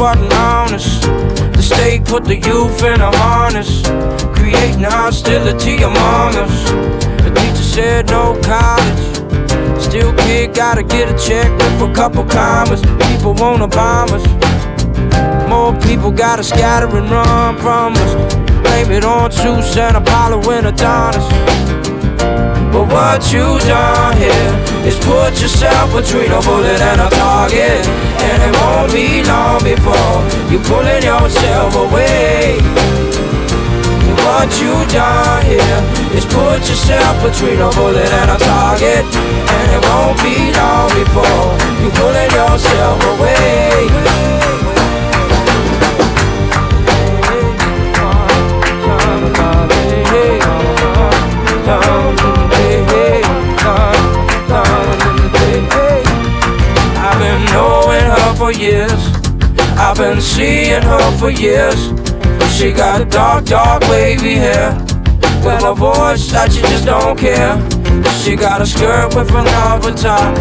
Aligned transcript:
wasn't 0.00 0.32
honest. 0.32 1.02
The 1.52 1.62
state 1.62 2.06
put 2.06 2.24
the 2.24 2.36
youth 2.36 2.82
in 2.82 3.02
a 3.02 3.14
harness, 3.18 3.82
creating 4.34 4.82
hostility 4.82 5.76
among 5.82 6.34
us. 6.36 6.70
The 7.22 7.30
teacher 7.36 7.62
said 7.62 8.06
no 8.08 8.40
college. 8.42 9.02
Still 9.78 10.14
kid 10.24 10.54
gotta 10.54 10.82
get 10.82 11.10
a 11.10 11.16
check 11.28 11.50
with 11.52 11.90
a 11.90 11.92
couple 11.92 12.24
commas. 12.24 12.80
People 13.10 13.34
wanna 13.34 13.68
bomb 13.68 14.08
us. 14.16 14.24
More 15.50 15.78
people 15.80 16.10
gotta 16.10 16.44
scatter 16.44 16.88
and 16.96 17.10
run 17.10 17.58
from 17.58 17.92
us. 17.92 18.14
Blame 18.62 18.92
it 18.92 19.04
on 19.04 19.30
Zeus 19.30 19.76
and 19.76 19.98
Apollo 19.98 20.50
and 20.50 20.66
Adonis. 20.68 21.26
But 22.72 22.86
what 22.88 23.30
you 23.34 23.58
done 23.68 24.16
here 24.16 24.69
is 24.86 24.98
put 24.98 25.40
yourself 25.40 25.92
between 25.92 26.32
a 26.32 26.40
bullet 26.40 26.80
and 26.80 27.00
a 27.00 27.08
target. 27.10 27.84
And 28.30 28.38
it 28.42 28.52
won't 28.60 28.92
be 28.92 29.22
long 29.24 29.62
before 29.62 30.16
you're 30.50 30.64
pulling 30.64 31.02
yourself 31.02 31.74
away. 31.76 32.58
What 34.24 34.48
you 34.60 34.72
done 34.88 35.44
here 35.44 35.80
is 36.16 36.24
put 36.24 36.60
yourself 36.68 37.22
between 37.22 37.60
a 37.60 37.70
bullet 37.70 38.10
and 38.10 38.30
a 38.30 38.38
target. 38.38 39.04
And 39.04 39.68
it 39.76 39.82
won't 39.88 40.16
be 40.22 40.52
long 40.56 40.88
before 40.96 41.56
you're 41.80 41.94
pulling 41.98 42.30
yourself 42.30 42.98
away. 43.14 44.30
I've 51.72 52.39
been 57.30 57.44
knowing 57.52 58.06
her 58.14 58.34
for 58.34 58.52
years. 58.52 59.02
I've 59.78 59.96
been 59.96 60.20
seeing 60.20 60.82
her 60.82 61.18
for 61.18 61.30
years. 61.30 61.80
She 62.56 62.72
got 62.72 63.08
dark, 63.10 63.44
dark, 63.44 63.82
wavy 63.88 64.34
hair. 64.34 64.72
With 65.44 65.62
a 65.62 65.74
voice 65.74 66.30
that 66.32 66.50
you 66.54 66.62
just 66.62 66.86
don't 66.86 67.16
care. 67.16 67.54
She 68.22 68.34
got 68.36 68.60
a 68.60 68.66
skirt 68.66 69.14
with 69.14 69.30
another 69.30 69.94
top. 69.94 70.34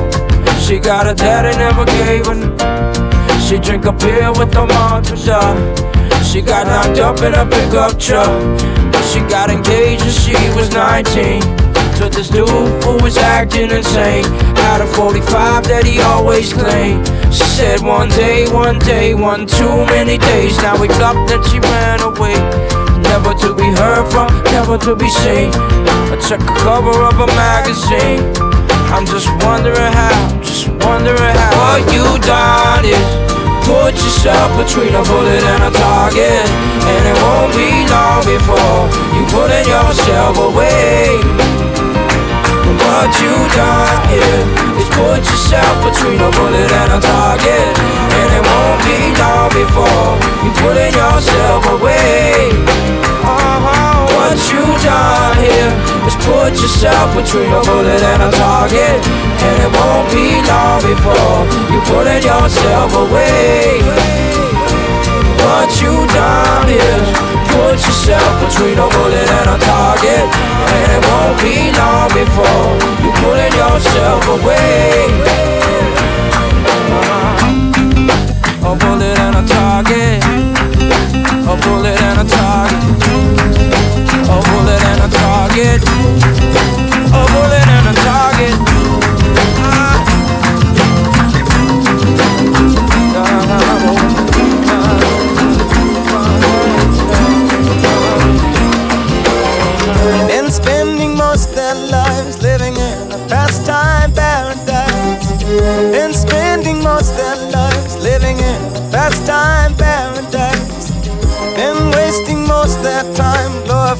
She 0.65 0.79
got 0.79 1.05
a 1.07 1.13
daddy 1.13 1.55
never 1.57 1.85
gave 1.85 2.25
her. 2.25 2.37
She 3.45 3.59
drink 3.59 3.85
a 3.85 3.93
beer 3.93 4.31
with 4.31 4.55
a 4.55 4.65
mantra. 4.65 5.17
She 6.23 6.41
got 6.41 6.65
knocked 6.67 6.99
up 6.99 7.21
in 7.21 7.33
a 7.33 7.45
pickup 7.45 7.99
truck. 7.99 8.33
She 9.11 9.19
got 9.35 9.49
engaged 9.49 10.01
when 10.03 10.13
she 10.23 10.33
was 10.57 10.69
19 10.71 11.58
to 11.99 12.07
this 12.07 12.29
dude 12.29 12.47
who 12.47 12.95
was 13.03 13.17
acting 13.17 13.71
insane. 13.71 14.23
Had 14.63 14.79
a 14.79 14.87
45 14.87 15.67
that 15.67 15.83
he 15.83 15.99
always 15.99 16.53
claimed. 16.53 17.03
She 17.27 17.43
said 17.43 17.83
one 17.83 18.07
day, 18.15 18.47
one 18.47 18.79
day, 18.79 19.13
one 19.13 19.43
too 19.43 19.83
many 19.91 20.17
days. 20.17 20.55
Now 20.63 20.79
we 20.79 20.87
up 21.03 21.19
that 21.27 21.43
she 21.51 21.59
ran 21.59 21.99
away. 21.99 22.39
Never 23.03 23.35
to 23.43 23.51
be 23.51 23.67
heard 23.75 24.07
from, 24.07 24.31
never 24.55 24.79
to 24.87 24.95
be 24.95 25.11
seen. 25.11 25.51
I 26.07 26.15
took 26.23 26.39
a 26.39 26.55
cover 26.63 26.95
of 27.03 27.19
a 27.19 27.27
magazine. 27.35 28.23
I'm 28.95 29.03
just 29.03 29.27
wondering 29.43 29.91
how, 29.91 30.15
just 30.39 30.71
wondering 30.87 31.35
how. 31.35 31.51
What 31.59 31.83
you 31.91 32.07
done 32.23 32.87
is 32.87 33.07
put 33.67 33.91
yourself 33.99 34.55
between 34.55 34.95
a 34.95 35.03
bullet 35.03 35.43
and 35.51 35.67
a 35.67 35.71
target. 35.75 36.47
And 36.47 37.03
it 37.11 37.17
won't 37.19 37.51
be 37.59 37.69
long 37.91 38.23
before 38.23 38.87
you 39.11 39.23
putting 39.35 39.67
yourself 39.67 40.39
away. 40.39 41.59
What 42.89 43.13
you 43.21 43.29
done 43.53 44.01
here 44.09 44.41
is 44.81 44.89
put 44.97 45.21
yourself 45.21 45.77
between 45.85 46.17
a 46.17 46.31
bullet 46.33 46.71
and 46.73 46.97
a 46.97 46.99
target. 46.99 47.69
And 48.17 48.29
it 48.33 48.41
won't 48.41 48.81
be 48.81 49.13
long 49.13 49.49
before 49.53 50.17
You're 50.41 50.57
putting 50.57 50.97
yourself 50.97 51.69
away. 51.69 52.49
Uh-huh. 53.21 54.09
What 54.17 54.41
you 54.49 54.65
done 54.81 55.37
here 55.37 55.69
is 56.09 56.17
put 56.25 56.57
yourself 56.57 57.13
between 57.13 57.53
a 57.53 57.61
bullet 57.61 58.01
and 58.01 58.25
a 58.25 58.31
target. 58.33 58.97
And 59.05 59.55
it 59.61 59.71
won't 59.77 60.09
be 60.09 60.41
long 60.49 60.81
before 60.81 61.45
You're 61.69 61.85
putting 61.93 62.25
yourself 62.25 62.89
away. 63.05 63.85
What 65.45 65.69
you 65.77 65.93
done 66.09 66.69
is 66.73 67.38
put 67.59 67.75
yourself 67.75 68.31
between 68.39 68.77
a 68.79 68.87
bullet 68.95 69.29
and 69.39 69.49
a 69.55 69.57
target. 69.59 70.27
And 70.75 70.89
it 70.95 71.01
won't 71.07 71.35
be 71.43 71.55
long 71.79 72.07
before 72.15 72.71
you're 73.03 73.17
pulling 73.19 73.53
yourself 73.61 74.23
away. 74.35 75.03
A 78.69 78.71
bullet 78.81 79.17
and 79.25 79.35
a 79.41 79.43
target. 79.55 80.23
A 81.51 81.55
bullet 81.63 81.99
and 82.07 82.19
a 82.23 82.25
target. 82.37 82.83
A 84.35 84.37
bullet 84.47 84.81
and 84.91 85.01
a 85.07 85.09
target. 85.19 85.81
A 87.19 87.23
bullet 87.33 87.65
and 87.75 87.87
a 87.91 87.95
target. 88.07 88.68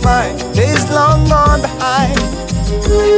Time 0.02 0.38
days 0.54 0.90
long 0.90 1.28
gone 1.28 1.62
behind. 1.62 2.16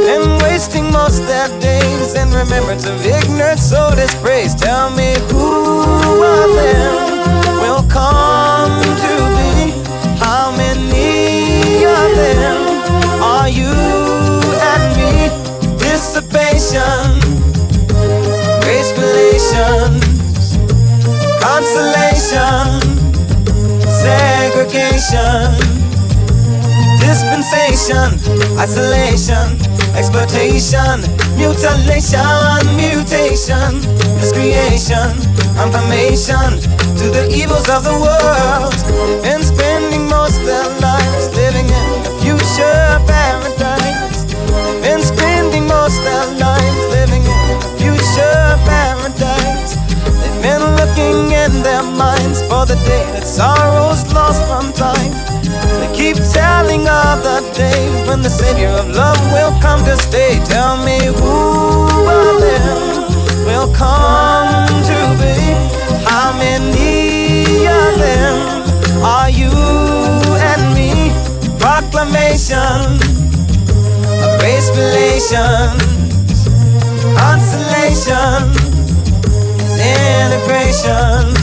Been 0.06 0.38
wasting 0.42 0.90
most 0.90 1.20
their 1.26 1.48
days 1.60 2.14
in 2.14 2.30
remembrance 2.30 2.86
of 2.86 3.04
ignorance, 3.04 3.62
so 3.62 3.90
dispraise. 3.94 4.54
Tell 4.54 4.90
me 4.90 5.14
who 5.30 6.22
of 6.22 6.48
them 6.54 6.92
will 7.62 7.84
come 7.88 8.80
to 9.04 9.14
be? 9.36 9.72
How 10.18 10.54
many 10.56 11.84
of 11.84 12.08
them 12.20 12.56
are 13.22 13.48
you 13.48 13.72
and 14.70 14.84
me? 14.98 15.28
Dissipation, 15.78 17.20
gracefulation, 18.62 20.00
consolation, 21.40 22.81
dispensation, 27.12 28.16
isolation, 28.56 29.52
exploitation, 30.00 30.96
mutilation, 31.36 32.64
mutation, 32.80 33.76
miscreation, 34.16 35.12
confirmation 35.60 36.56
to 36.96 37.12
the 37.12 37.28
evils 37.28 37.68
of 37.68 37.84
the 37.84 37.92
world. 37.92 38.72
They've 39.20 39.44
spending 39.44 40.08
most 40.08 40.40
their 40.48 40.64
lives 40.80 41.28
living 41.36 41.68
in 41.68 41.92
a 42.00 42.12
future 42.24 42.96
paradise. 43.04 44.24
They've 44.80 45.04
spending 45.04 45.66
most 45.66 46.00
their 46.08 46.26
lives 46.40 46.82
living 46.96 47.24
in 47.28 47.46
a 47.52 47.60
future 47.76 48.56
paradise. 48.64 49.76
They've 50.16 50.40
been 50.48 50.64
looking 50.80 51.30
in 51.44 51.62
their 51.62 51.82
minds 51.82 52.40
for 52.48 52.64
the 52.64 52.80
day 52.88 53.04
that 53.12 53.26
sorrow's 53.26 54.00
lost 54.14 54.40
from 54.48 54.72
time. 54.72 55.31
They 55.82 55.92
keep 55.96 56.16
telling 56.32 56.86
of 56.86 57.24
the 57.24 57.42
day 57.56 58.06
when 58.06 58.22
the 58.22 58.30
Savior 58.30 58.68
of 58.68 58.90
love 58.90 59.18
will 59.32 59.50
come 59.60 59.84
to 59.84 59.96
stay. 59.96 60.38
Tell 60.44 60.76
me 60.76 61.06
who 61.06 61.88
of 62.06 62.40
them 62.40 62.78
will 63.44 63.66
come 63.74 64.68
to 64.90 64.98
be? 65.18 65.34
How 66.06 66.38
many 66.38 67.66
of 67.66 67.98
them 67.98 69.02
are 69.02 69.28
you 69.28 69.50
and 69.50 70.62
me? 70.72 71.10
Proclamation 71.58 73.00
of 74.22 74.38
consolation, 77.18 78.54
integration 79.82 81.42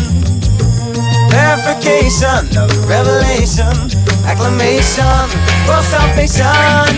verification 1.29 2.57
of 2.57 2.69
revelation, 2.87 3.88
acclamation, 4.25 5.27
for 5.65 5.81
salvation, 5.83 6.45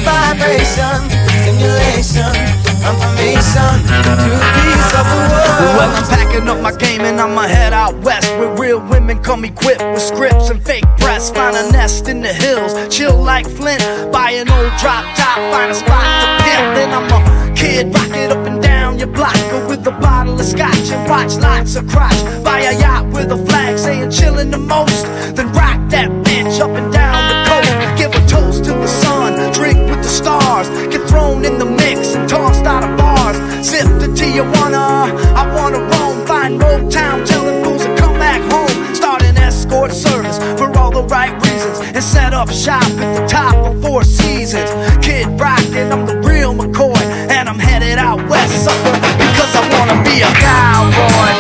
vibration, 0.06 1.00
stimulation, 1.42 2.34
confirmation, 2.82 3.76
to 4.04 4.14
peace 4.58 4.92
of 4.96 5.06
the 5.06 5.20
world. 5.30 5.76
Well, 5.78 5.92
I'm 5.96 6.08
packing 6.08 6.48
up 6.50 6.60
my 6.62 6.76
game 6.76 7.02
and 7.02 7.20
I'ma 7.20 7.44
head 7.44 7.74
out 7.74 7.96
west 8.04 8.30
where 8.38 8.56
real 8.58 8.80
women 8.80 9.22
come 9.22 9.46
equipped 9.46 9.84
with 9.84 10.02
scripts 10.02 10.50
and 10.50 10.62
fake 10.64 10.86
breasts. 11.00 11.32
Find 11.32 11.56
a 11.56 11.72
nest 11.72 12.08
in 12.08 12.22
the 12.22 12.34
hills, 12.34 12.74
chill 12.94 13.18
like 13.22 13.48
Flynn. 13.48 13.80
Buy 14.12 14.32
an 14.32 14.50
old 14.50 14.74
drop 14.80 15.06
top, 15.16 15.38
find 15.52 15.72
a 15.72 15.76
spot 15.76 16.04
to 16.04 16.44
pimp. 16.44 16.76
Then 16.76 16.92
I'm 16.94 17.12
a 17.12 17.56
kid, 17.56 17.94
rock 17.94 18.16
it 18.16 18.32
up 18.32 18.46
and 18.48 18.62
down 18.62 19.00
your 19.00 19.08
block 19.08 19.36
with 19.70 19.86
a 19.88 19.92
bottle 19.92 20.40
of 20.40 20.46
scotch 20.46 20.92
and 20.92 21.10
watch 21.10 21.36
lots 21.38 21.76
of 21.76 21.88
crotch. 21.88 22.20
Buy 22.44 22.62
a 22.62 22.80
yacht 22.80 23.06
with 23.14 23.32
a 23.32 23.38
flag 23.46 23.78
saying 23.78 24.10
chillin' 24.10 24.52
the 24.52 24.58
most. 24.58 25.06
Then 25.36 25.52
rock 25.54 25.80
that 25.90 26.10
bitch 26.52 26.60
up 26.60 26.72
and 26.72 26.92
down 26.92 27.28
the 27.30 27.50
coast. 27.50 27.98
Give 27.98 28.12
a 28.12 28.28
toast 28.28 28.64
to 28.66 28.72
the 28.74 28.88
sun, 28.88 29.36
drink 29.54 29.80
with 29.90 30.02
the 30.04 30.10
stars. 30.10 30.70
Get 30.90 31.08
thrown 31.08 31.46
in 31.46 31.58
the 31.58 31.66
mix 31.66 32.16
and 32.16 32.28
tossed 32.28 32.66
out 32.66 32.84
of 32.84 32.98
bars. 32.98 33.38
Zip 33.64 33.88
to 34.00 34.08
Tijuana, 34.08 35.12
I 35.36 35.44
wanna 35.56 35.80
roam. 35.80 36.26
Find 36.26 36.60
Motown, 36.60 37.26
telling 37.26 37.64
fools 37.64 37.84
to 37.86 37.96
come 37.96 38.18
back 38.18 38.42
home. 38.52 38.96
Start 38.96 39.24
an 39.24 39.38
escort 39.38 39.92
service 39.92 40.38
for 40.60 40.76
all 40.78 40.92
the 40.92 41.04
right 41.04 41.34
reasons. 41.46 41.80
And 41.80 42.04
set 42.04 42.34
up 42.34 42.50
shop 42.50 42.84
at 42.84 43.16
the 43.16 43.28
top 43.28 43.56
of 43.56 43.82
Four 43.82 44.04
Seasons. 44.04 44.70
Kid 45.06 45.28
Rock, 45.40 45.64
and 45.74 45.94
I'm 45.94 46.06
the 46.06 46.18
real 46.30 46.54
McCoy. 46.54 47.02
And 47.30 47.48
I'm 47.50 47.60
headed 47.60 47.98
out 47.98 48.20
west, 48.30 48.66
sucker, 48.66 49.00
because 49.18 49.56
I 49.56 49.64
wanna 49.76 50.04
be 50.04 50.22
a 50.22 50.32
cowboy. 50.48 51.31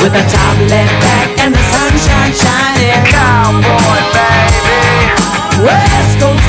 With 0.00 0.14
a 0.14 0.24
top 0.32 0.56
left 0.72 0.96
back 1.04 1.28
and 1.44 1.54
the 1.54 1.60
sunshine 1.68 2.32
shining. 2.32 3.04
Cowboy, 3.04 4.00
baby. 4.16 5.60
West 5.60 6.18
Coast 6.18 6.39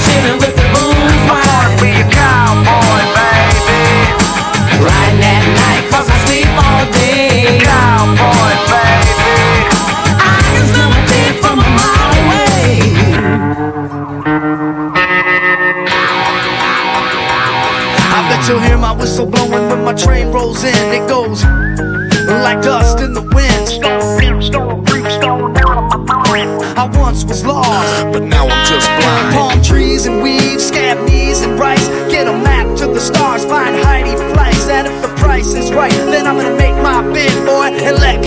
and 37.91 38.20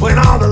When 0.00 0.16
all 0.16 0.38
the 0.38 0.47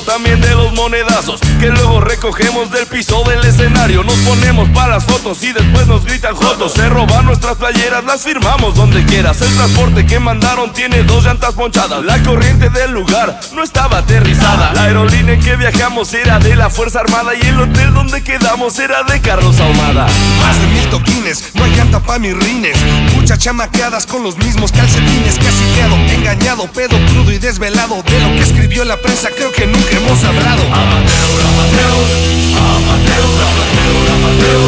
también 0.00 0.40
de 0.40 0.54
los 0.54 0.72
monedazos 0.72 1.40
que 1.60 1.68
luego 1.68 2.00
recogemos 2.00 2.70
del 2.70 2.86
piso 2.86 3.22
del 3.24 3.44
escenario. 3.44 4.02
Nos 4.02 4.16
ponemos 4.20 4.68
para 4.70 4.94
las 4.94 5.04
fotos 5.04 5.42
y 5.42 5.52
después 5.52 5.86
nos 5.86 6.04
gritan 6.04 6.34
jotos. 6.34 6.72
Se 6.72 6.88
roban 6.88 7.26
nuestras 7.26 7.56
playeras, 7.56 8.04
las 8.04 8.22
firmamos 8.22 8.74
donde 8.74 9.04
quieras. 9.04 9.40
El 9.42 9.54
transporte 9.54 10.06
que 10.06 10.18
mandaron 10.18 10.72
tiene 10.72 11.02
dos 11.02 11.24
llantas 11.24 11.54
ponchadas. 11.54 12.04
La 12.04 12.22
corriente 12.22 12.70
del 12.70 12.92
lugar 12.92 13.38
no 13.54 13.62
estaba 13.62 13.98
aterrizada. 13.98 14.72
La 14.72 14.84
aerolínea 14.84 15.34
en 15.34 15.42
que 15.42 15.56
viajamos 15.56 16.14
era 16.14 16.38
de 16.38 16.56
la 16.56 16.70
Fuerza 16.70 17.00
Armada 17.00 17.34
y 17.34 17.46
el 17.46 17.60
hotel 17.60 17.92
donde 17.92 18.24
quedamos 18.24 18.78
era 18.78 19.02
de 19.02 19.20
Carlos 19.20 19.60
Ahumada. 19.60 20.06
Más 20.40 20.60
de 20.60 20.66
mil 20.68 20.88
toquines, 20.88 21.50
no 21.54 21.64
hay 21.64 21.76
llanta 21.76 22.00
pa' 22.00 22.18
mis 22.18 22.36
rines. 22.36 22.78
Muchas 23.14 23.38
chamaqueadas 23.38 24.06
con 24.06 24.22
los 24.22 24.36
mismos 24.38 24.72
calcetines. 24.72 25.36
Casi 25.36 25.62
engañado, 26.14 26.66
pedo 26.72 26.96
crudo 27.08 27.32
y 27.32 27.38
desvelado. 27.38 28.02
De 28.02 28.20
lo 28.20 28.28
que 28.36 28.42
escribió 28.42 28.84
la 28.84 28.96
prensa, 28.96 29.28
creo 29.36 29.52
que 29.52 29.66
nunca 29.66 29.81
que 29.88 29.96
hemos 29.96 30.24
hablado. 30.24 30.62
Amateur, 30.62 31.06
amateur, 31.44 31.94
amateur, 32.58 33.26
amateur, 33.42 33.94
amateur, 34.14 34.62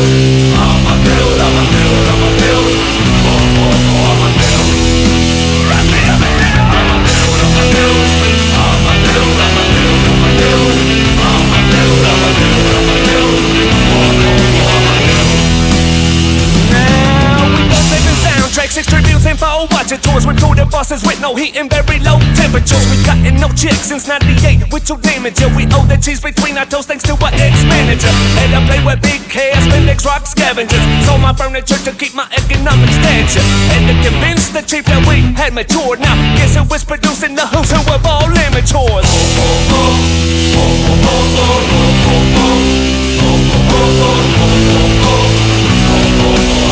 amateur, 0.54 0.84
amateur, 0.84 1.28
amateur, 1.44 1.92
amateur. 2.14 2.62
Oh, 3.26 3.90
oh. 3.90 3.93
And 19.26 19.38
four 19.38 19.66
watching 19.70 20.00
tours 20.00 20.26
with 20.26 20.38
through 20.38 20.54
the 20.54 20.66
bosses 20.66 21.02
with 21.02 21.20
no 21.20 21.34
heat 21.34 21.56
and 21.56 21.70
very 21.70 21.98
low 22.00 22.18
temperatures. 22.36 22.84
We 22.90 22.96
gotten 23.04 23.36
no 23.40 23.48
chicks 23.56 23.88
since 23.88 24.06
98 24.08 24.72
with 24.72 24.84
two 24.86 24.98
damage. 24.98 25.40
Yeah, 25.40 25.54
we 25.56 25.64
owe 25.72 25.86
the 25.86 25.96
cheese 25.96 26.20
between 26.20 26.58
our 26.58 26.66
toes 26.66 26.86
thanks 26.86 27.04
to 27.04 27.14
our 27.16 27.32
ex-manager. 27.32 28.12
And 28.42 28.54
I 28.54 28.60
play 28.66 28.80
with 28.84 29.00
big 29.00 29.22
cash, 29.30 29.62
Spindex 29.68 30.04
rock 30.04 30.26
scavengers. 30.26 30.82
Sold 31.06 31.20
my 31.20 31.32
furniture 31.32 31.78
to 31.88 31.92
keep 31.96 32.14
my 32.14 32.28
economic 32.36 32.90
stature. 32.90 33.44
And 33.72 33.88
to 33.88 33.94
convince 34.08 34.48
the 34.50 34.62
chief 34.62 34.84
that 34.86 35.06
we 35.08 35.20
had 35.34 35.54
matured. 35.54 36.00
Now, 36.00 36.14
guess 36.36 36.56
who 36.56 36.64
was 36.64 36.84
producing 36.84 37.34
the 37.34 37.46
who's 37.46 37.70
who 37.70 37.80
of 37.92 38.04
all 38.06 38.28
amateurs? 38.28 39.08
en 45.94 46.63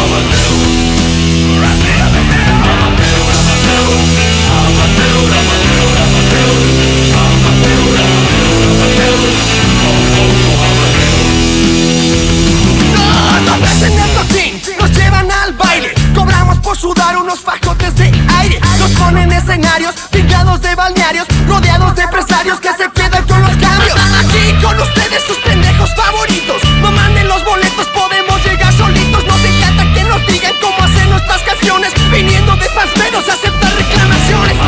sudar 16.83 17.17
unos 17.17 17.39
fajotes 17.39 17.95
de 17.95 18.07
aire. 18.41 18.61
Nos 18.81 18.91
ponen 18.99 19.31
escenarios 19.31 19.95
pintados 20.11 20.61
de 20.63 20.75
balnearios, 20.75 21.29
rodeados 21.47 21.95
de 21.95 22.03
empresarios 22.03 22.59
que 22.59 22.71
se 22.71 22.91
quedan 22.91 23.25
con 23.25 23.41
los 23.41 23.51
cambios. 23.51 23.95
Aquí 24.19 24.53
con 24.61 24.81
ustedes 24.81 25.23
sus 25.25 25.39
pendejos 25.39 25.95
favoritos. 25.95 26.61
No 26.81 26.91
manden 26.91 27.29
los 27.29 27.45
boletos, 27.45 27.87
podemos 27.95 28.45
llegar 28.45 28.73
solitos. 28.73 29.25
Nos 29.25 29.45
encanta 29.45 29.85
que 29.95 30.03
nos 30.03 30.27
digan 30.27 30.55
cómo 30.61 30.83
hacer 30.83 31.07
nuestras 31.07 31.43
canciones. 31.43 31.93
Viniendo 32.11 32.57
de 32.57 32.67
a 32.67 33.33
aceptar 33.33 33.73
reclamaciones. 33.77 34.59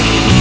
Take 0.00 0.39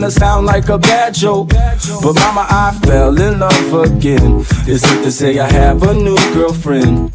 gonna 0.00 0.10
sound 0.12 0.46
like 0.46 0.68
a 0.68 0.78
bad 0.78 1.12
joke. 1.12 1.48
But 1.48 2.14
mama, 2.14 2.46
I 2.48 2.78
fell 2.84 3.20
in 3.20 3.40
love 3.40 3.72
again. 3.72 4.44
It's 4.64 4.84
it 4.84 5.02
to 5.02 5.10
say 5.10 5.40
I 5.40 5.50
have 5.50 5.82
a 5.82 5.92
new 5.92 6.16
girlfriend. 6.32 7.10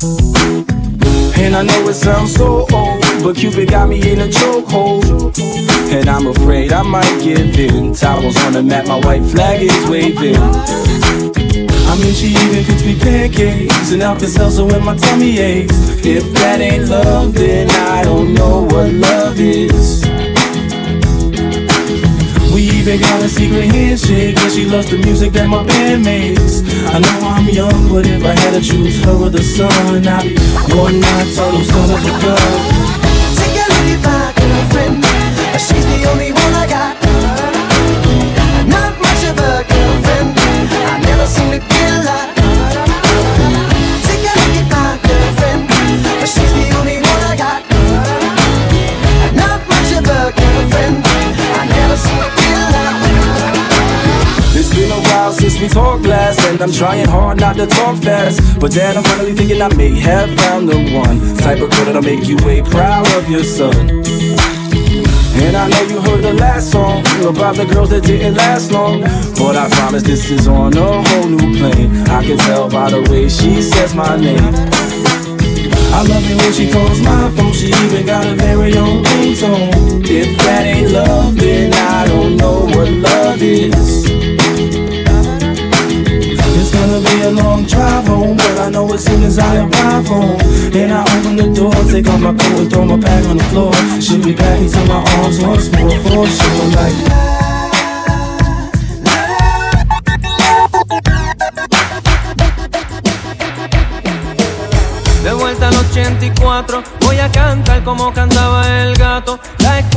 And 1.38 1.56
I 1.56 1.64
know 1.64 1.88
it 1.88 1.94
sounds 1.94 2.36
so 2.36 2.68
old, 2.74 3.02
but 3.24 3.38
Cupid 3.38 3.70
got 3.70 3.88
me 3.88 4.12
in 4.12 4.20
a 4.20 4.28
chokehold. 4.28 5.40
And 5.94 6.10
I'm 6.10 6.28
afraid 6.28 6.74
I 6.74 6.82
might 6.82 7.22
give 7.24 7.58
in. 7.58 7.94
Towels 7.94 8.36
on 8.44 8.52
the 8.52 8.62
mat, 8.62 8.86
my 8.86 9.00
white 9.00 9.24
flag 9.32 9.62
is 9.62 9.90
waving. 9.90 10.36
I 10.36 11.96
mean, 11.96 12.14
she 12.14 12.36
even 12.36 12.66
cooks 12.66 12.84
me 12.84 13.00
pancakes 13.00 13.94
and 13.94 14.04
Alka 14.04 14.28
Seltzer 14.28 14.66
when 14.66 14.84
my 14.84 14.98
tummy 14.98 15.40
aches. 15.40 15.78
If 16.06 16.34
that 16.34 16.60
ain't 16.60 16.90
love, 16.90 17.34
then 17.34 17.70
I 17.70 18.04
don't 18.04 18.34
know 18.34 18.64
what 18.64 18.92
love 18.92 19.40
is. 19.40 20.03
Even 22.84 23.00
got 23.00 23.24
a 23.24 23.30
secret 23.30 23.72
handshake, 23.72 24.38
and 24.38 24.52
she 24.52 24.66
loves 24.66 24.90
the 24.92 24.98
music 24.98 25.32
that 25.32 25.48
my 25.48 25.64
band 25.64 26.04
makes. 26.04 26.68
I 26.92 27.00
know 27.00 27.20
I'm 27.24 27.48
young, 27.48 27.88
but 27.88 28.06
if 28.06 28.26
I 28.26 28.36
had 28.36 28.56
to 28.56 28.62
choose 28.62 29.02
her 29.06 29.16
or 29.24 29.30
the 29.30 29.42
sun, 29.42 29.72
I'd 30.04 30.28
be 30.28 30.36
one 30.76 31.00
night 31.00 31.32
total 31.32 31.64
son 31.64 31.88
of 31.96 32.04
a 32.04 32.12
gun. 32.20 32.60
Take 33.40 33.56
a 33.56 33.64
look 33.72 33.88
at 33.88 34.04
my 34.04 34.36
girlfriend. 34.36 35.00
She's 35.64 35.88
the 35.96 36.12
only 36.12 36.36
one 36.36 36.54
I 36.60 36.63
since 55.34 55.60
we 55.60 55.68
talked 55.68 56.06
last, 56.06 56.40
and 56.42 56.62
I'm 56.62 56.72
trying 56.72 57.08
hard 57.08 57.40
not 57.40 57.56
to 57.58 57.66
talk 57.66 57.98
fast. 57.98 58.60
But 58.60 58.72
then 58.72 58.98
I'm 58.98 59.04
finally 59.04 59.34
thinking 59.34 59.62
I 59.62 59.74
may 59.76 59.92
have 60.00 60.30
found 60.40 60.70
the 60.70 60.78
one 60.94 61.20
type 61.38 61.62
of 61.62 61.70
girl 61.72 61.86
that'll 61.86 62.02
make 62.02 62.28
you 62.28 62.38
way 62.46 62.62
proud 62.62 63.08
of 63.18 63.30
your 63.30 63.44
son. 63.44 63.90
And 65.36 65.58
I 65.58 65.68
know 65.68 65.84
you 65.84 66.00
heard 66.02 66.24
the 66.24 66.34
last 66.34 66.72
song 66.72 67.02
about 67.26 67.56
the 67.56 67.66
girls 67.66 67.90
that 67.90 68.04
didn't 68.04 68.36
last 68.36 68.72
long. 68.72 69.02
But 69.02 69.56
I 69.58 69.68
promise 69.70 70.04
this 70.04 70.30
is 70.30 70.48
on 70.48 70.78
a 70.78 71.02
whole 71.02 71.28
new 71.28 71.58
plane. 71.58 72.08
I 72.08 72.24
can 72.24 72.38
tell 72.38 72.70
by 72.70 72.92
the 72.92 73.02
way 73.10 73.28
she 73.28 73.62
says 73.62 73.96
my 73.96 74.16
name. 74.16 74.54
I 75.96 76.02
love 76.08 76.26
it 76.30 76.38
when 76.38 76.54
she 76.54 76.72
calls 76.72 77.02
my 77.02 77.32
phone. 77.36 77.54
She 77.54 77.68
even 77.68 78.06
got 78.06 78.26
a 78.26 78.36
very 78.36 78.76
own 78.78 79.04
ringtone. 79.04 80.04
If 80.06 80.38
that 80.40 80.66
ain't 80.66 80.92
love, 80.92 81.36
then 81.36 81.74
I 81.74 82.08
don't 82.08 82.38
know 82.38 82.66
what 82.66 82.90
love 82.90 83.42
is. 83.42 84.13
A 86.94 86.96
I 86.96 88.70
know 88.70 88.94
as 88.94 89.04
soon 89.04 89.24
as 89.24 89.40
I 89.40 89.58
arrive 89.58 90.06
home, 90.06 90.38
I 90.40 91.02
open 91.18 91.36
the 91.38 91.52
door, 91.52 91.74
take 91.92 92.08
off 92.08 92.20
my 92.20 92.34
coat 92.34 92.60
and 92.60 92.70
throw 92.70 92.86
my 92.86 92.98
bag 92.98 93.26
on 93.26 93.38
the 93.38 93.44
floor. 93.46 93.72
Be 94.24 94.36
back 94.36 94.60
into 94.62 94.78
my 94.86 95.04
arms 95.18 95.42
once 95.42 95.72
more 95.72 95.90
for 96.04 96.28
sure. 96.28 97.24
De 105.24 105.34
vuelta 105.34 105.70
al 105.70 105.76
84, 105.76 106.84
voy 107.02 107.18
a 107.18 107.32
cantar 107.32 107.84
como 107.84 108.14
cantaba 108.14 108.68
el 108.82 108.94
gato. 108.96 109.40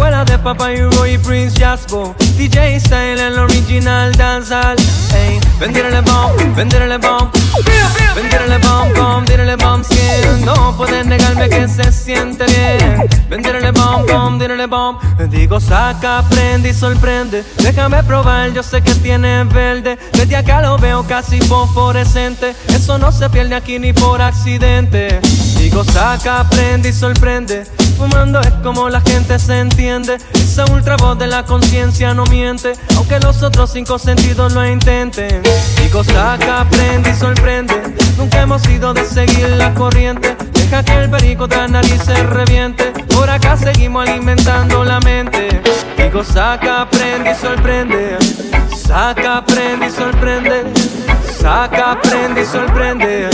Escuela 0.07 0.25
de 0.25 0.39
Papa 0.39 0.73
y 0.73 0.83
Roy 0.83 1.19
Prince 1.19 1.59
Jaspo. 1.59 2.15
DJ 2.37 2.79
Style, 2.79 3.21
el 3.21 3.41
original 3.41 4.15
danzal. 4.15 4.77
Ey, 5.13 5.41
venderle 5.59 6.01
bomb, 6.01 6.55
venderle 6.55 6.97
bomb. 6.99 7.29
Venderle 8.15 8.59
bomb, 8.59 8.95
bomb, 8.95 9.27
venderle 9.27 9.57
bomb 9.57 9.83
skin. 9.83 10.45
No 10.45 10.77
pueden 10.77 11.09
negarme 11.09 11.49
que 11.49 11.67
se 11.67 11.91
siente 11.91 12.45
bien. 12.47 13.09
Venderle 13.29 13.73
bomb, 13.73 14.07
bomb, 14.07 14.39
venderle 14.39 14.67
bomb. 14.67 15.01
Digo, 15.29 15.59
saca, 15.59 16.23
prende 16.31 16.69
y 16.69 16.73
sorprende. 16.73 17.43
Déjame 17.57 18.01
probar, 18.05 18.53
yo 18.53 18.63
sé 18.63 18.83
que 18.83 18.95
tiene 18.95 19.43
verde. 19.43 19.99
Desde 20.13 20.37
acá 20.37 20.63
lo 20.63 20.79
veo 20.79 21.05
casi 21.05 21.41
fosforescente. 21.41 22.55
Eso 22.69 22.97
no 22.97 23.11
se 23.11 23.29
pierde 23.29 23.57
aquí 23.57 23.81
ni 23.81 23.93
por 23.93 24.23
accidente. 24.23 25.21
Digo, 25.59 25.83
saca, 25.83 26.49
prende 26.49 26.91
y 26.91 26.93
sorprende. 26.93 27.65
Fumando 27.99 28.41
es 28.41 28.53
como 28.63 28.89
la 28.89 29.01
gente 29.01 29.39
se 29.39 29.59
entiende. 29.59 29.96
Esa 29.97 30.67
ultra 30.73 30.95
voz 30.97 31.19
de 31.19 31.27
la 31.27 31.43
conciencia 31.45 32.13
no 32.13 32.25
miente. 32.27 32.75
Aunque 32.97 33.19
los 33.19 33.43
otros 33.43 33.71
cinco 33.73 33.99
sentidos 33.99 34.53
lo 34.53 34.67
intenten. 34.67 35.43
Digo, 35.83 36.05
saca, 36.05 36.67
prende 36.69 37.11
y 37.11 37.15
sorprende. 37.15 37.75
Nunca 38.19 38.43
hemos 38.43 38.61
sido 38.61 38.93
de 38.93 39.03
seguir 39.07 39.49
la 39.57 39.73
corriente. 39.73 40.37
Deja 40.53 40.83
que 40.83 40.93
el 40.99 41.09
perico 41.09 41.47
de 41.47 41.57
la 41.57 41.69
nariz 41.69 42.03
se 42.05 42.15
reviente. 42.25 42.93
Por 43.15 43.31
acá 43.31 43.57
seguimos 43.57 44.07
alimentando 44.07 44.85
la 44.85 45.01
mente. 45.01 45.63
Digo, 45.97 46.23
saca, 46.23 46.87
prende 46.91 47.31
y 47.31 47.35
sorprende. 47.35 48.19
Saca, 48.77 49.47
prende 49.47 49.87
y 49.87 49.91
sorprende. 49.91 50.65
Saca, 51.41 51.99
prende 52.03 52.43
y 52.43 52.45
sorprende. 52.45 53.31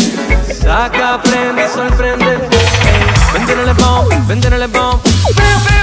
Saca, 0.61 1.21
prende 1.23 1.65
y 1.65 1.69
sorprende. 1.69 2.52
Venderle 3.33 3.73
bomb, 3.75 4.27
venderle 4.29 4.67
bomb. 4.67 5.01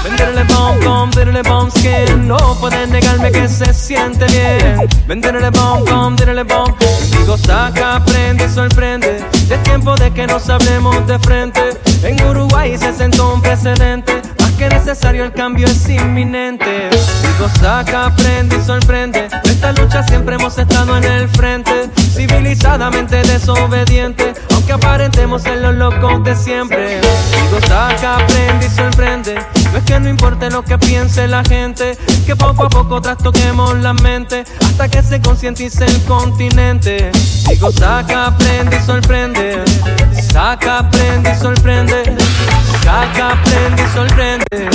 Venderle 0.03 0.43
bomb, 0.43 0.83
bomb, 0.83 1.15
venderle 1.15 1.41
bomb 1.43 1.69
skin. 1.71 2.27
No 2.27 2.37
pueden 2.59 2.91
negarme 2.91 3.31
que 3.31 3.47
se 3.47 3.73
siente 3.73 4.25
bien. 4.27 4.87
Venderle 5.07 5.49
bomb, 5.49 5.83
bomb, 5.89 6.17
venderle 6.17 6.43
bomb. 6.43 6.75
Digo, 7.11 7.37
saca, 7.37 8.03
prende 8.05 8.47
sorprende. 8.49 9.17
Es 9.49 9.63
tiempo 9.63 9.95
de 9.95 10.11
que 10.11 10.27
nos 10.27 10.49
hablemos 10.49 11.05
de 11.07 11.17
frente. 11.19 11.61
En 12.03 12.21
Uruguay 12.23 12.77
se 12.77 12.93
sentó 12.93 13.33
un 13.33 13.41
precedente. 13.41 14.21
Más 14.39 14.51
que 14.51 14.69
necesario, 14.69 15.23
el 15.23 15.33
cambio 15.33 15.67
es 15.67 15.89
inminente. 15.89 16.89
Digo, 16.91 17.49
saca, 17.59 18.13
prende 18.15 18.57
y 18.57 18.61
sorprende. 18.63 19.27
De 19.59 19.67
esta 19.67 19.81
lucha 19.81 20.03
siempre 20.03 20.35
hemos 20.35 20.57
estado 20.57 20.95
en 20.95 21.03
el 21.03 21.27
frente. 21.27 21.89
Civilizadamente 22.15 23.21
desobediente. 23.23 24.33
Aunque 24.53 24.71
aparentemos 24.71 25.41
ser 25.41 25.57
los 25.57 25.75
locos 25.75 26.23
de 26.23 26.33
siempre. 26.33 27.01
Digo, 27.01 27.59
saca, 27.67 28.25
prende 28.27 28.67
y 28.67 28.69
sorprende. 28.69 29.35
No 29.73 29.79
es 29.79 29.83
que 29.83 29.99
no 29.99 30.07
importe 30.07 30.49
lo 30.49 30.63
que 30.63 30.77
piense 30.77 31.27
la 31.27 31.43
gente. 31.43 31.97
Que 32.25 32.37
poco 32.37 32.67
a 32.67 32.69
poco 32.69 33.01
trastoquemos 33.01 33.75
la 33.79 33.93
mente. 33.93 34.45
Hasta 34.61 34.87
que 34.87 35.03
se 35.03 35.19
concientice 35.19 35.83
el 35.83 36.03
continente. 36.03 37.11
Digo, 37.49 37.69
saca, 37.69 38.37
prende 38.37 38.77
y 38.77 38.85
sorprende. 38.85 39.65
Saca, 40.31 40.89
prende 40.89 41.33
y 41.33 41.37
sorprende. 41.37 42.15
Saca, 42.81 43.37
prende 43.43 43.83
y 43.83 43.93
sorprende. 43.93 44.69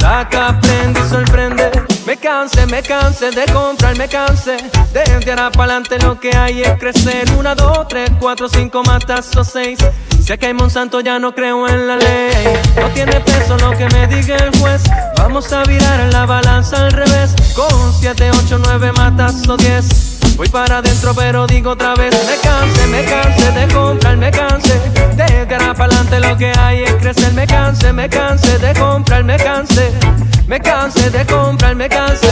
Saca, 0.00 0.58
prende 0.60 1.00
y 1.00 1.08
sorprende. 1.10 1.93
Me 2.06 2.16
canse, 2.18 2.66
me 2.66 2.82
canse 2.82 3.30
de 3.30 3.46
comprar, 3.52 3.96
me 3.96 4.06
canse 4.08 4.56
de 4.92 5.30
ahora 5.30 5.50
para 5.50 5.76
adelante 5.76 5.98
lo 5.98 6.20
que 6.20 6.36
hay 6.36 6.62
es 6.62 6.78
crecer. 6.78 7.30
Una, 7.38 7.54
dos, 7.54 7.88
tres, 7.88 8.10
cuatro, 8.20 8.48
cinco, 8.48 8.82
matazos, 8.84 9.48
seis. 9.48 9.78
Sé 10.22 10.38
que 10.38 10.46
hay 10.46 10.54
Monsanto, 10.54 11.00
ya 11.00 11.18
no 11.18 11.34
creo 11.34 11.66
en 11.66 11.86
la 11.88 11.96
ley. 11.96 12.30
No 12.76 12.88
tiene 12.90 13.20
peso 13.20 13.56
lo 13.58 13.70
que 13.72 13.88
me 13.88 14.06
diga 14.06 14.36
el 14.36 14.56
juez. 14.58 14.82
Vamos 15.16 15.52
a 15.52 15.64
virar 15.64 16.12
la 16.12 16.26
balanza 16.26 16.84
al 16.84 16.92
revés. 16.92 17.34
Con 17.56 17.92
siete, 17.98 18.30
ocho, 18.30 18.58
nueve, 18.58 18.92
matazo, 18.92 19.56
diez. 19.56 20.13
Voy 20.36 20.48
para 20.48 20.78
adentro, 20.78 21.14
pero 21.14 21.46
digo 21.46 21.70
otra 21.70 21.94
vez: 21.94 22.12
Me 22.12 22.36
canse, 22.48 22.86
me 22.88 23.04
canse 23.04 23.52
de 23.52 23.72
comprar, 23.72 24.16
me 24.16 24.30
canse 24.30 24.80
de 25.16 25.54
ahora 25.54 25.74
para 25.74 25.94
adelante 25.94 26.20
lo 26.20 26.36
que 26.36 26.52
hay 26.58 26.82
es 26.82 26.94
crecer. 26.94 27.32
Me 27.34 27.46
canse, 27.46 27.92
me 27.92 28.08
canse 28.08 28.58
de 28.58 28.74
comprar, 28.74 29.22
me 29.24 29.36
canse. 29.36 29.92
Me 30.46 30.60
canse 30.60 31.10
de 31.10 31.24
comprar, 31.26 31.74
me 31.74 31.88
canse. 31.88 32.28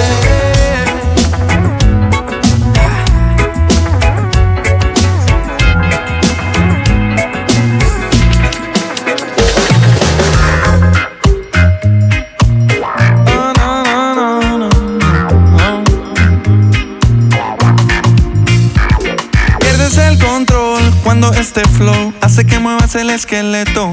Este 21.30 21.62
flow 21.68 22.12
hace 22.20 22.44
que 22.44 22.58
muevas 22.58 22.94
el 22.94 23.10
esqueleto. 23.10 23.92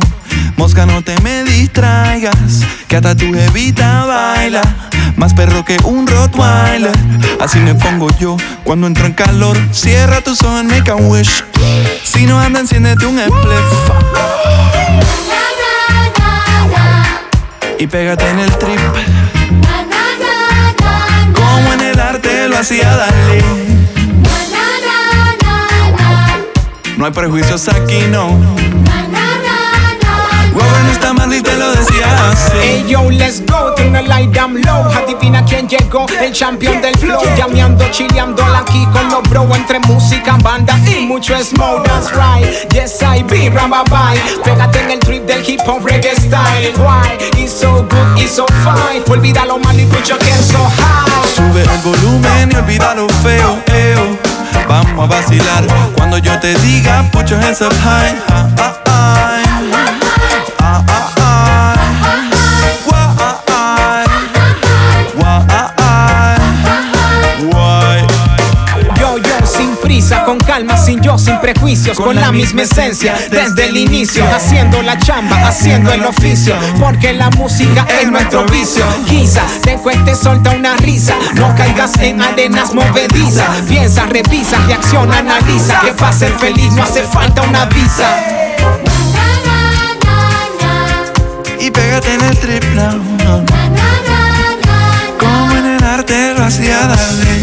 Mosca, 0.57 0.85
no 0.85 1.01
te 1.03 1.19
me 1.21 1.43
distraigas, 1.43 2.35
que 2.87 2.95
hasta 2.95 3.15
tu 3.15 3.31
jevita 3.33 4.05
baila. 4.05 4.61
Más 5.15 5.33
perro 5.33 5.63
que 5.63 5.77
un 5.83 6.07
Rottweiler. 6.07 6.91
Así 7.39 7.59
me 7.59 7.75
pongo 7.75 8.07
yo 8.19 8.35
cuando 8.63 8.87
entro 8.87 9.05
en 9.05 9.13
calor. 9.13 9.57
Cierra 9.71 10.21
tus 10.21 10.41
ojos, 10.41 10.63
make 10.63 10.89
a 10.89 10.95
wish. 10.95 11.43
Si 12.03 12.25
no 12.25 12.39
anda, 12.39 12.61
enciéndete 12.61 13.05
un 13.05 13.19
spliff. 13.19 13.91
Y 17.79 17.87
pégate 17.87 18.29
en 18.29 18.39
el 18.39 18.57
trip. 18.57 18.79
Como 21.33 21.73
en 21.73 21.81
el 21.81 21.99
arte 21.99 22.49
lo 22.49 22.57
hacía 22.57 22.95
Dalí. 22.95 23.68
No 26.99 27.05
hay 27.05 27.11
prejuicios 27.13 27.69
aquí, 27.69 27.97
no. 28.11 28.27
Robert 30.51 30.83
no 30.83 30.91
está 30.91 31.13
mal 31.13 31.33
y 31.33 31.41
te 31.41 31.55
lo 31.55 31.71
decía 31.71 32.29
así. 32.29 32.51
Hey 32.61 32.85
yo, 32.89 33.09
let's 33.09 33.39
go, 33.39 33.73
turn 33.77 33.93
the 33.93 34.01
light 34.01 34.29
down 34.33 34.61
low. 34.63 34.83
Adivina 34.91 35.45
quién 35.45 35.69
llegó, 35.69 36.07
el 36.21 36.33
champion 36.33 36.81
del 36.81 36.97
flow. 36.97 37.21
Llameando, 37.37 37.85
chileando 37.91 38.43
aquí 38.43 38.85
con 38.91 39.09
los 39.11 39.23
bro. 39.29 39.47
Entre 39.55 39.79
música, 39.79 40.35
banda 40.43 40.77
y 40.85 41.05
mucho 41.05 41.41
smoke. 41.41 41.85
That's 41.85 42.11
right, 42.11 42.69
yes 42.73 43.01
I 43.01 43.23
be, 43.23 43.49
bye. 43.49 44.19
Pégate 44.43 44.81
en 44.81 44.91
el 44.91 44.99
trip 44.99 45.25
del 45.25 45.41
hip 45.49 45.61
hop 45.65 45.85
reggae 45.85 46.13
style. 46.17 46.73
Why? 46.79 47.17
It's 47.37 47.53
so 47.53 47.81
good, 47.83 48.21
it's 48.21 48.35
so 48.35 48.45
fine. 48.65 49.05
Olvida 49.09 49.45
lo 49.45 49.57
malo 49.57 49.79
y 49.79 49.85
put 49.85 50.05
your 50.05 50.19
hands 50.21 50.47
so 50.47 50.59
high. 50.59 51.29
Sube 51.33 51.61
el 51.61 51.77
volumen 51.81 52.51
y 52.51 52.55
olvida 52.57 52.93
lo 52.93 53.07
feo, 53.23 53.63
eo. 53.67 54.28
Vamos 54.67 55.03
a 55.03 55.07
vacilar 55.07 55.63
cuando 55.95 56.17
yo 56.17 56.39
te 56.39 56.53
diga 56.55 57.09
put 57.11 57.27
your 57.27 57.39
hands 57.39 57.61
up 57.61 57.73
high. 57.73 58.78
Calma, 70.59 70.77
sin 70.77 71.01
yo, 71.01 71.17
sin 71.17 71.39
prejuicios, 71.39 71.97
con, 71.97 72.15
la 72.15 72.33
misma 72.33 72.63
esencia, 72.63 73.15
desde 73.31 73.67
el 73.67 73.77
inicio, 73.77 74.25
haciendo 74.35 74.81
la 74.81 74.97
chamba, 74.97 75.47
haciendo 75.47 75.91
el 75.93 76.03
oficio, 76.03 76.53
porque 76.79 77.13
la 77.13 77.29
música 77.29 77.87
es 78.01 78.11
nuestro 78.11 78.45
vicio. 78.45 78.83
Quizá 79.07 79.43
te 79.63 79.75
cueste 79.75 80.15
solta 80.15 80.51
una 80.51 80.75
risa, 80.77 81.13
no 81.35 81.55
caigas 81.55 81.97
en 81.99 82.21
arenas 82.21 82.73
movedizas, 82.73 83.61
piensa, 83.69 84.05
revisa, 84.07 84.57
reacciona, 84.67 85.19
analiza, 85.19 85.79
que 85.79 85.93
para 85.93 86.11
ser 86.11 86.33
feliz 86.33 86.73
no 86.73 86.83
hace 86.83 87.03
falta 87.03 87.41
una 87.43 87.65
visa. 87.65 88.17
Y 91.57 91.71
pégate 91.71 92.13
en 92.13 92.21
el 92.21 92.37
trip 92.37 92.63
now. 92.75 93.45
Como 95.17 95.55
en 95.55 95.65
el 95.65 95.83
arte 95.83 96.33
lo 96.33 96.43
hacía 96.43 96.85
Dalí. 96.87 97.38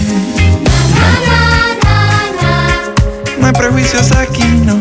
Prejuicios 3.57 4.13
aquí, 4.13 4.45
no. 4.65 4.77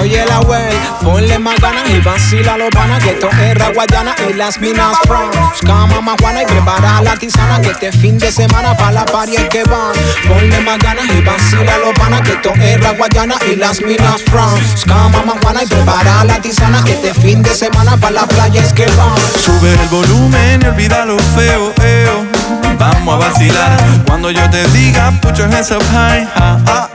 Oye 0.00 0.22
la 0.26 0.38
wey, 0.40 0.76
ponle 1.02 1.38
más 1.38 1.58
ganas 1.60 1.88
y 1.88 1.98
vacila 2.00 2.58
los 2.58 2.68
panas 2.68 3.02
que 3.02 3.12
esto 3.12 3.30
es 3.30 3.54
Raguayana 3.56 4.14
y 4.28 4.34
las 4.34 4.60
minas 4.60 4.98
from 5.06 5.30
Buscama 5.50 6.02
más 6.02 6.16
juana 6.20 6.42
y 6.42 6.46
prepara 6.46 7.00
la 7.00 7.16
tisana 7.16 7.58
que 7.62 7.70
este 7.70 7.90
fin 7.90 8.18
de 8.18 8.30
semana 8.30 8.76
pa' 8.76 8.92
la 8.92 9.06
party 9.06 9.36
es 9.36 9.48
que 9.48 9.64
van 9.64 9.94
Ponle 10.28 10.60
más 10.60 10.78
ganas 10.80 11.06
y 11.06 11.22
vacila 11.22 11.78
los 11.78 11.94
panas 11.94 12.20
que 12.20 12.32
esto 12.32 12.52
es 12.60 12.80
Raguayana 12.82 13.36
y 13.50 13.56
las 13.56 13.80
minas 13.80 14.20
from 14.24 14.60
Buscama 14.72 15.22
más 15.22 15.36
juana 15.40 15.62
y 15.62 15.66
prepara 15.68 16.22
la 16.24 16.38
tisana 16.38 16.84
que 16.84 16.92
este 16.92 17.14
fin 17.14 17.42
de 17.42 17.54
semana 17.54 17.96
pa' 17.96 18.10
la 18.10 18.26
playa 18.26 18.60
es 18.60 18.74
que 18.74 18.84
van 18.98 19.16
Sube 19.42 19.72
el 19.72 19.88
volumen 19.88 20.60
y 20.62 20.66
olvida 20.66 21.06
lo 21.06 21.18
feo, 21.18 21.72
eo. 21.82 22.33
Vamos 22.78 23.14
a 23.14 23.28
vacilar 23.28 23.76
cuando 24.06 24.30
yo 24.30 24.48
te 24.50 24.66
diga 24.68 25.12
put 25.20 25.36
your 25.36 25.48
hands 25.48 25.70
up 25.70 25.82
high. 25.92 26.93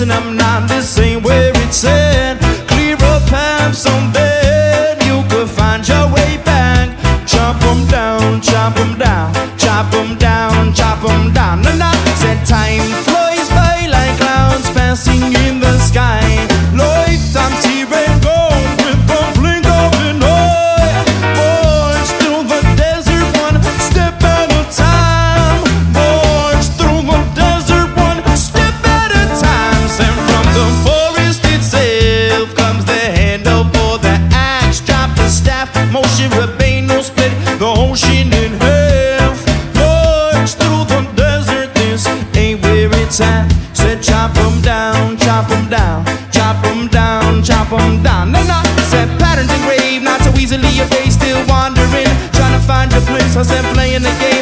and 0.00 0.12
I'm 0.12 0.36
not 0.36 0.68
the 0.68 0.80
same. 0.82 1.09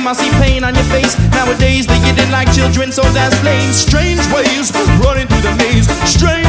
I 0.09 0.15
see 0.15 0.31
pain 0.41 0.65
on 0.65 0.75
your 0.75 0.89
face. 0.89 1.13
Nowadays, 1.37 1.87
they 1.87 2.01
didn't 2.01 2.33
like 2.33 2.49
children, 2.57 2.91
so 2.91 3.03
that's 3.13 3.37
lame. 3.45 3.73
Strange 3.77 4.25
ways, 4.33 4.73
running 5.05 5.29
through 5.29 5.45
the 5.45 5.53
maze. 5.61 5.85
Strange 6.09 6.48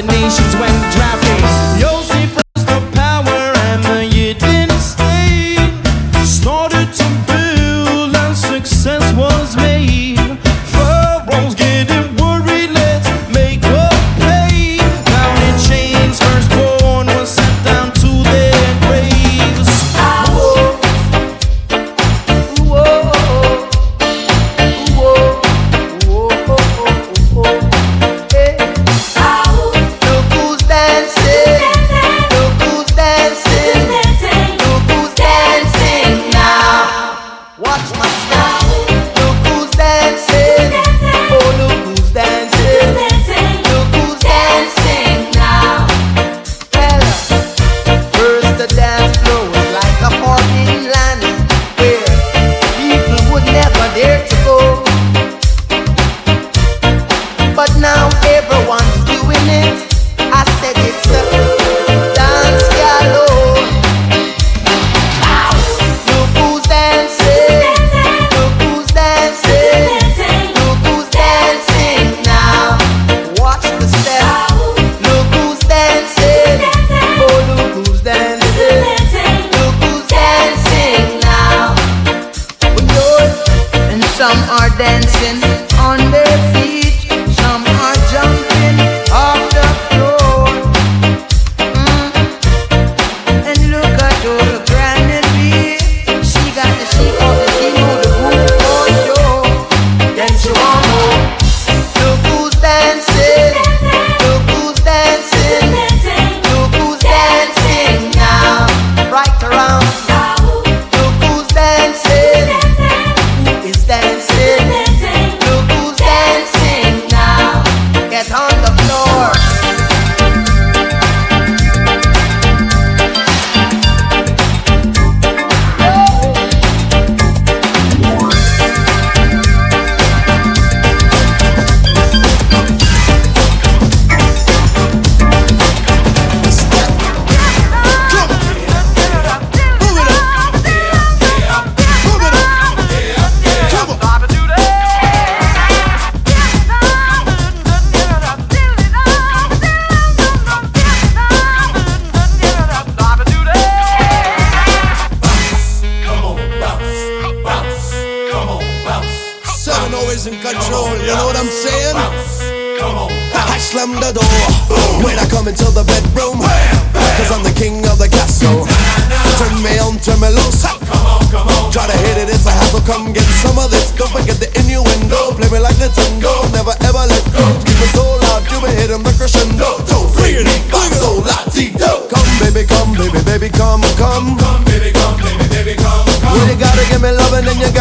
the 0.00 0.06
nations 0.06 0.54
went 0.56 0.92
dry. 0.94 1.09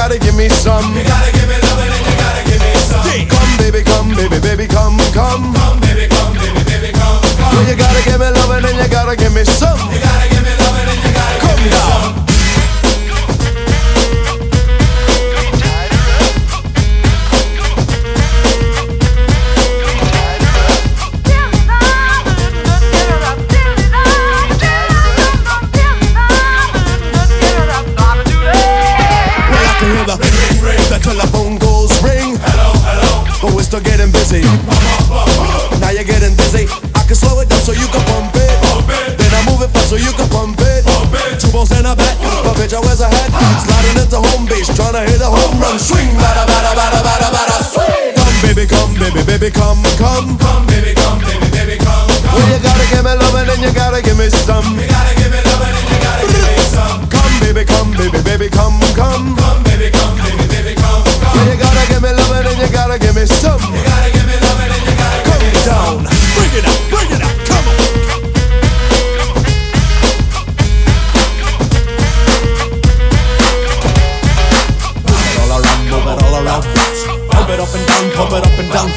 gotta 0.09 0.25
give 0.25 0.35
me 0.35 0.49
some. 0.49 1.08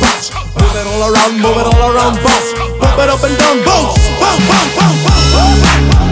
bounce. 0.02 0.34
Move 0.34 0.74
it 0.74 0.86
all 0.90 1.02
around, 1.06 1.32
move 1.38 1.56
it 1.62 1.66
all 1.70 1.82
around, 1.94 2.14
bounce. 2.26 2.50
Pump 2.82 2.98
it 2.98 3.08
up 3.08 3.22
and 3.22 3.36
down, 3.38 3.56
bounce, 3.64 3.94
bounce, 4.18 4.42
bounce, 4.50 4.74
bounce, 4.76 4.98
bounce. 5.06 5.62
bounce. 5.62 6.11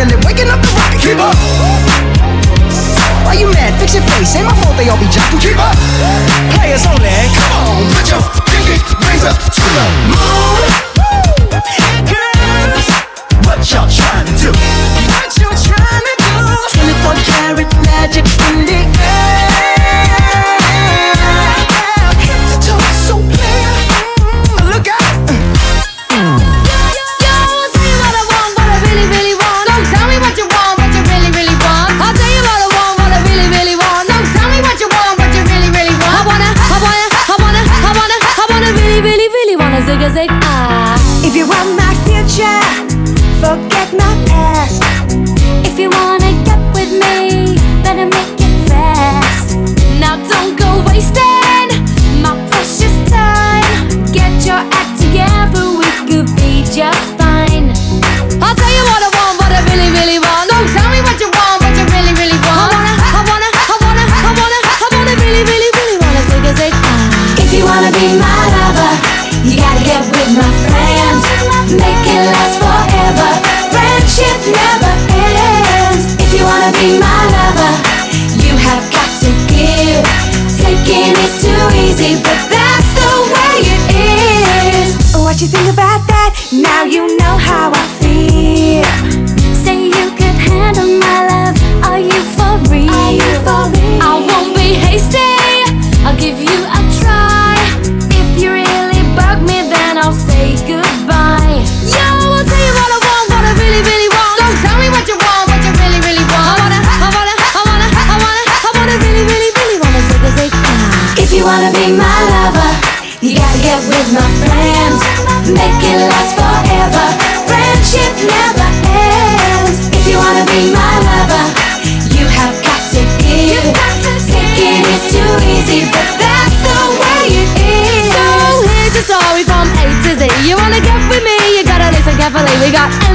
and 0.00 0.10
they're 0.10 0.20
waking 0.26 0.48
up 0.48 0.60
the 0.60 0.68
rocket. 0.76 1.00
Keep 1.00 1.18
up. 1.18 1.36
Why 3.24 3.34
you 3.34 3.48
mad? 3.52 3.78
Fix 3.80 3.94
your 3.94 4.04
face. 4.04 4.36
Ain't 4.36 4.46
my 4.46 4.54
fault 4.62 4.76
they 4.76 4.88
all 4.88 4.98
be 4.98 5.06
jocking. 5.06 5.40
Keep 5.40 5.58
up. 5.58 6.55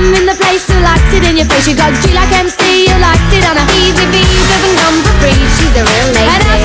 In 0.02 0.26
the 0.26 0.34
place 0.34 0.66
who 0.66 0.82
likes 0.82 1.14
it 1.14 1.24
in 1.30 1.38
your 1.38 1.46
face. 1.46 1.68
You 1.68 1.76
got 1.76 1.94
G 2.02 2.12
like 2.14 2.34
MC, 2.34 2.90
you 2.90 2.98
liked 2.98 3.30
it 3.38 3.46
on 3.46 3.54
a 3.54 3.66
easy 3.78 4.06
V. 4.10 4.18
Doesn't 4.50 4.76
come 4.82 4.98
for 5.06 5.14
free. 5.22 5.38
She's 5.62 5.76
a 5.78 5.86
real 5.86 6.10
lady. 6.18 6.61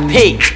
VIP. 0.00 0.55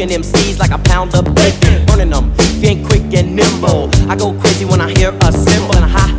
Cooking 0.00 0.22
MCs 0.22 0.58
like 0.58 0.70
a 0.70 0.78
pound 0.78 1.14
of 1.14 1.26
bacon. 1.34 1.84
Burning 1.84 2.08
them, 2.08 2.32
ain't 2.64 2.86
quick 2.86 3.02
and 3.12 3.36
nimble. 3.36 3.90
I 4.08 4.16
go 4.16 4.32
crazy 4.40 4.64
when 4.64 4.80
I 4.80 4.88
hear 4.88 5.10
a 5.10 5.30
cymbal 5.30 5.76
and 5.76 5.84
a 5.84 5.88
hi 5.88 5.98
hat 5.98 6.09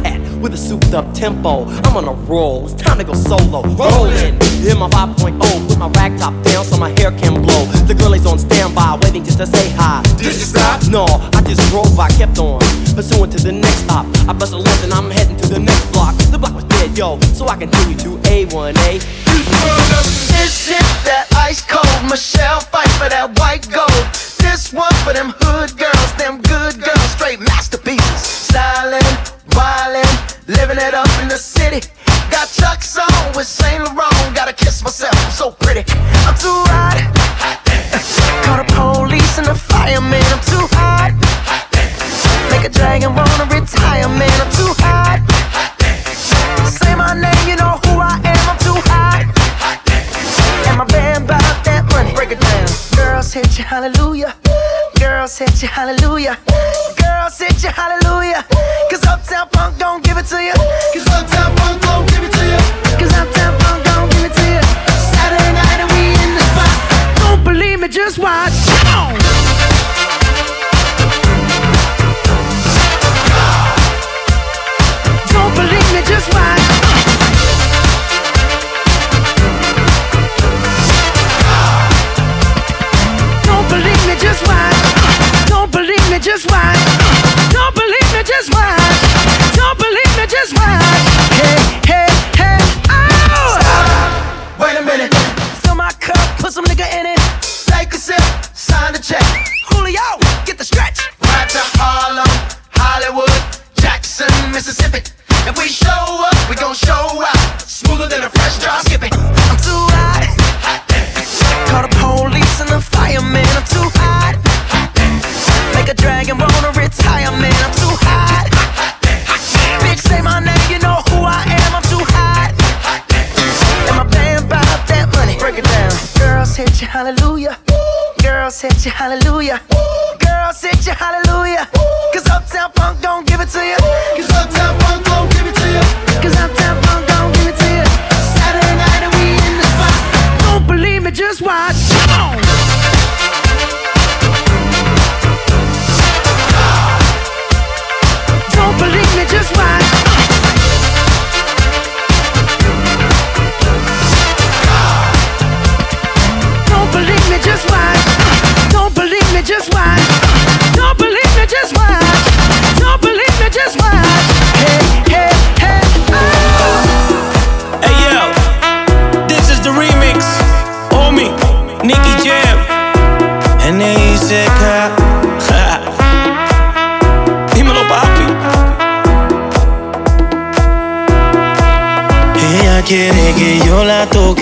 with 0.42 0.54
a 0.54 0.58
souped 0.58 0.94
up 0.94 1.14
tempo. 1.14 1.66
I'm 1.86 1.98
on 1.98 2.08
a 2.08 2.14
roll, 2.26 2.66
it's 2.66 2.74
time 2.74 2.98
to 2.98 3.04
go 3.04 3.14
solo. 3.14 3.62
Rolling, 3.78 4.36
in 4.66 4.78
my 4.78 4.90
5.0, 4.90 5.38
with 5.68 5.78
my 5.78 5.88
rag 5.90 6.18
top 6.18 6.34
down 6.44 6.66
so 6.66 6.78
my 6.78 6.90
hair 7.00 7.12
can 7.12 7.42
blow. 7.42 7.66
The 7.86 7.94
girl 7.94 8.14
is 8.14 8.26
on 8.26 8.40
standby, 8.40 9.00
waiting 9.04 9.24
just 9.24 9.38
to 9.38 9.46
say 9.46 9.70
hi. 9.78 10.02
Did 10.18 10.34
you 10.34 10.48
stop? 10.50 10.82
No, 10.90 11.06
I 11.06 11.42
just 11.46 11.62
drove 11.70 11.96
by, 11.96 12.10
kept 12.10 12.40
on. 12.40 12.60
Pursuing 12.96 13.30
to 13.32 13.38
the 13.38 13.52
next 13.52 13.86
stop. 13.86 14.06
I 14.28 14.34
bust 14.34 14.54
a 14.54 14.58
left 14.58 14.84
and 14.84 14.94
I'm 14.94 15.10
heading 15.12 15.38
to 15.38 15.48
the 15.48 15.60
next 15.60 15.92
block. 15.92 16.16
The 16.32 16.38
block 16.38 16.56
was 16.56 16.66
dead, 16.66 16.98
yo, 16.98 17.20
so 17.38 17.48
I 17.48 17.58
continue 17.58 17.98
to 18.00 18.18
A1A. 18.30 19.00
This 20.42 20.70
is 20.70 20.90
that 21.06 21.28
ice 21.38 21.62
cold 21.66 22.10
Michelle 22.10 22.62
Pfeiffer 22.62 23.10
that 23.10 23.38
white 23.40 23.70
gold. 23.70 24.06
This 24.42 24.74
one 24.74 24.94
for 25.06 25.14
them 25.14 25.34
hood 25.38 25.78
girls, 25.78 26.12
them 26.18 26.42
good 26.42 26.82
girls, 26.82 27.12
straight 27.12 27.40
masterpieces. 27.40 28.42
Wildin', 28.52 29.01
living 30.52 30.78
it 30.78 30.94
up 30.94 31.10
in 31.22 31.28
the 31.28 31.38
city. 31.38 31.82
Got 32.30 32.48
Chuck's 32.50 32.98
on 32.98 33.36
with 33.36 33.48
Saint 33.48 33.84
Laurent. 33.84 34.36
Gotta 34.36 34.54
kiss 34.54 34.84
myself, 34.84 35.14
I'm 35.26 35.32
so 35.32 35.52
pretty. 35.52 35.84
I'm 36.28 36.36
too 36.36 36.64
hot. 36.68 36.91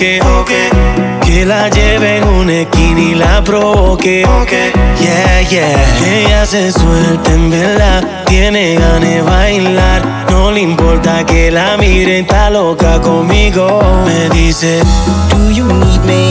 Que 0.00 1.44
la 1.44 1.68
lleve 1.68 2.16
en 2.16 2.24
una 2.26 2.52
esquina 2.60 3.00
y 3.00 3.14
la 3.14 3.44
provoque, 3.44 4.24
yeah, 4.98 5.42
yeah. 5.42 5.84
Ella 6.06 6.46
se 6.46 6.72
suelta 6.72 7.30
en 7.30 7.50
verdad, 7.50 8.24
tiene 8.24 8.76
ganas 8.76 9.00
de 9.02 9.20
bailar, 9.20 10.02
no 10.30 10.52
le 10.52 10.60
importa 10.60 11.26
que 11.26 11.50
la 11.50 11.76
miren, 11.76 12.24
está 12.24 12.48
loca 12.48 12.98
conmigo. 13.02 13.82
Me 14.06 14.30
dice, 14.30 14.80
Do 15.28 15.50
you 15.50 15.66
need 15.66 16.00
me? 16.06 16.30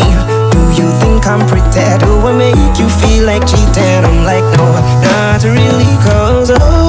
Do 0.49 0.71
you 0.81 0.89
think 0.99 1.27
I'm 1.27 1.45
pretty? 1.45 1.79
Do 1.99 2.27
I 2.27 2.33
make 2.33 2.79
you 2.79 2.89
feel 2.89 3.25
like 3.25 3.45
cheating? 3.45 4.03
I'm 4.03 4.25
like, 4.25 4.43
no, 4.57 4.73
not 5.03 5.43
really, 5.43 5.95
cause 6.03 6.51
oh, 6.59 6.88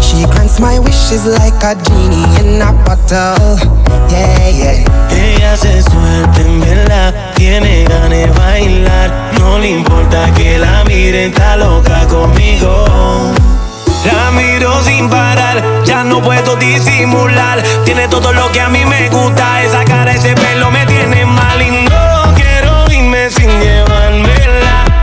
She 0.00 0.24
grants 0.26 0.58
my 0.58 0.80
wishes 0.80 1.24
like 1.24 1.62
a 1.62 1.76
genie. 1.76 2.26
Ella 5.12 5.56
se 5.56 5.80
suelta 5.82 6.40
en 6.40 6.60
verdad, 6.60 7.14
tiene 7.36 7.84
ganas 7.84 8.10
de 8.10 8.26
bailar. 8.26 9.30
No 9.38 9.60
le 9.60 9.70
importa 9.70 10.32
que 10.34 10.58
la 10.58 10.82
miren, 10.84 11.30
está 11.30 11.56
loca 11.56 12.04
conmigo. 12.08 12.84
La 14.04 14.32
miro 14.32 14.82
sin 14.82 15.08
parar, 15.08 15.62
ya 15.84 16.02
no 16.02 16.20
puedo 16.20 16.56
disimular. 16.56 17.62
Tiene 17.84 18.08
todo 18.08 18.32
lo 18.32 18.50
que 18.50 18.60
a 18.60 18.68
mí 18.68 18.84
me 18.84 19.08
gusta, 19.08 19.62
esa 19.62 19.84
cara, 19.84 20.12
ese 20.12 20.34
pelo 20.34 20.68
me 20.72 20.84
tiene 20.86 21.24
mal 21.26 21.62
y 21.62 21.70
no 21.88 22.34
quiero 22.34 22.90
irme 22.90 23.30
sin 23.30 23.50
llevármela. 23.60 23.99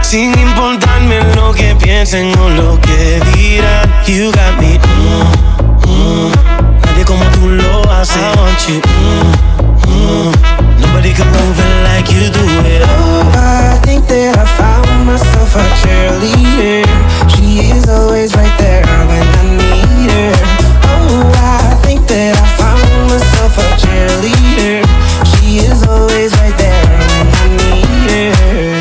Sin 0.07 0.31
importarme 0.39 1.19
lo 1.35 1.51
que 1.51 1.75
piensen 1.75 2.31
o 2.39 2.49
lo 2.49 2.79
que 2.79 3.19
dirán. 3.35 3.91
You 4.05 4.31
got 4.31 4.57
me, 4.57 4.79
mm, 4.79 5.85
mm. 5.85 6.31
nadie 6.85 7.03
como 7.03 7.25
tú 7.31 7.49
lo 7.49 7.91
haces. 7.91 8.15
I 8.15 8.39
want 8.39 8.67
you, 8.69 8.79
mm, 8.79 9.33
mm. 9.85 10.31
nobody 10.79 11.11
can 11.13 11.27
move 11.27 11.59
it 11.59 11.83
like 11.83 12.09
you 12.09 12.31
do 12.31 12.39
it. 12.69 12.83
Oh, 12.87 13.33
I 13.35 13.77
think 13.83 14.07
that 14.07 14.37
I 14.37 14.45
found 14.55 15.05
myself 15.05 15.53
a 15.57 15.65
cheerleader. 15.81 16.87
She 17.35 17.67
is 17.69 17.89
always 17.89 18.33
right 18.33 18.57
there 18.59 18.85
when 19.09 19.27
I 19.27 19.43
need 19.59 20.09
her. 20.09 20.31
Oh, 20.87 21.31
I 21.35 21.75
think 21.83 22.07
that 22.07 22.31
I 22.33 22.47
found 22.55 23.11
myself 23.11 23.57
a 23.57 23.67
cheerleader. 23.75 24.87
She 25.35 25.57
is 25.67 25.83
always 25.85 26.31
right 26.39 26.57
there 26.57 26.81
when 26.95 27.27
I 27.27 27.47
need 27.59 28.11
her. 28.11 28.76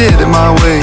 Did 0.00 0.18
it 0.18 0.28
my 0.28 0.50
way. 0.62 0.79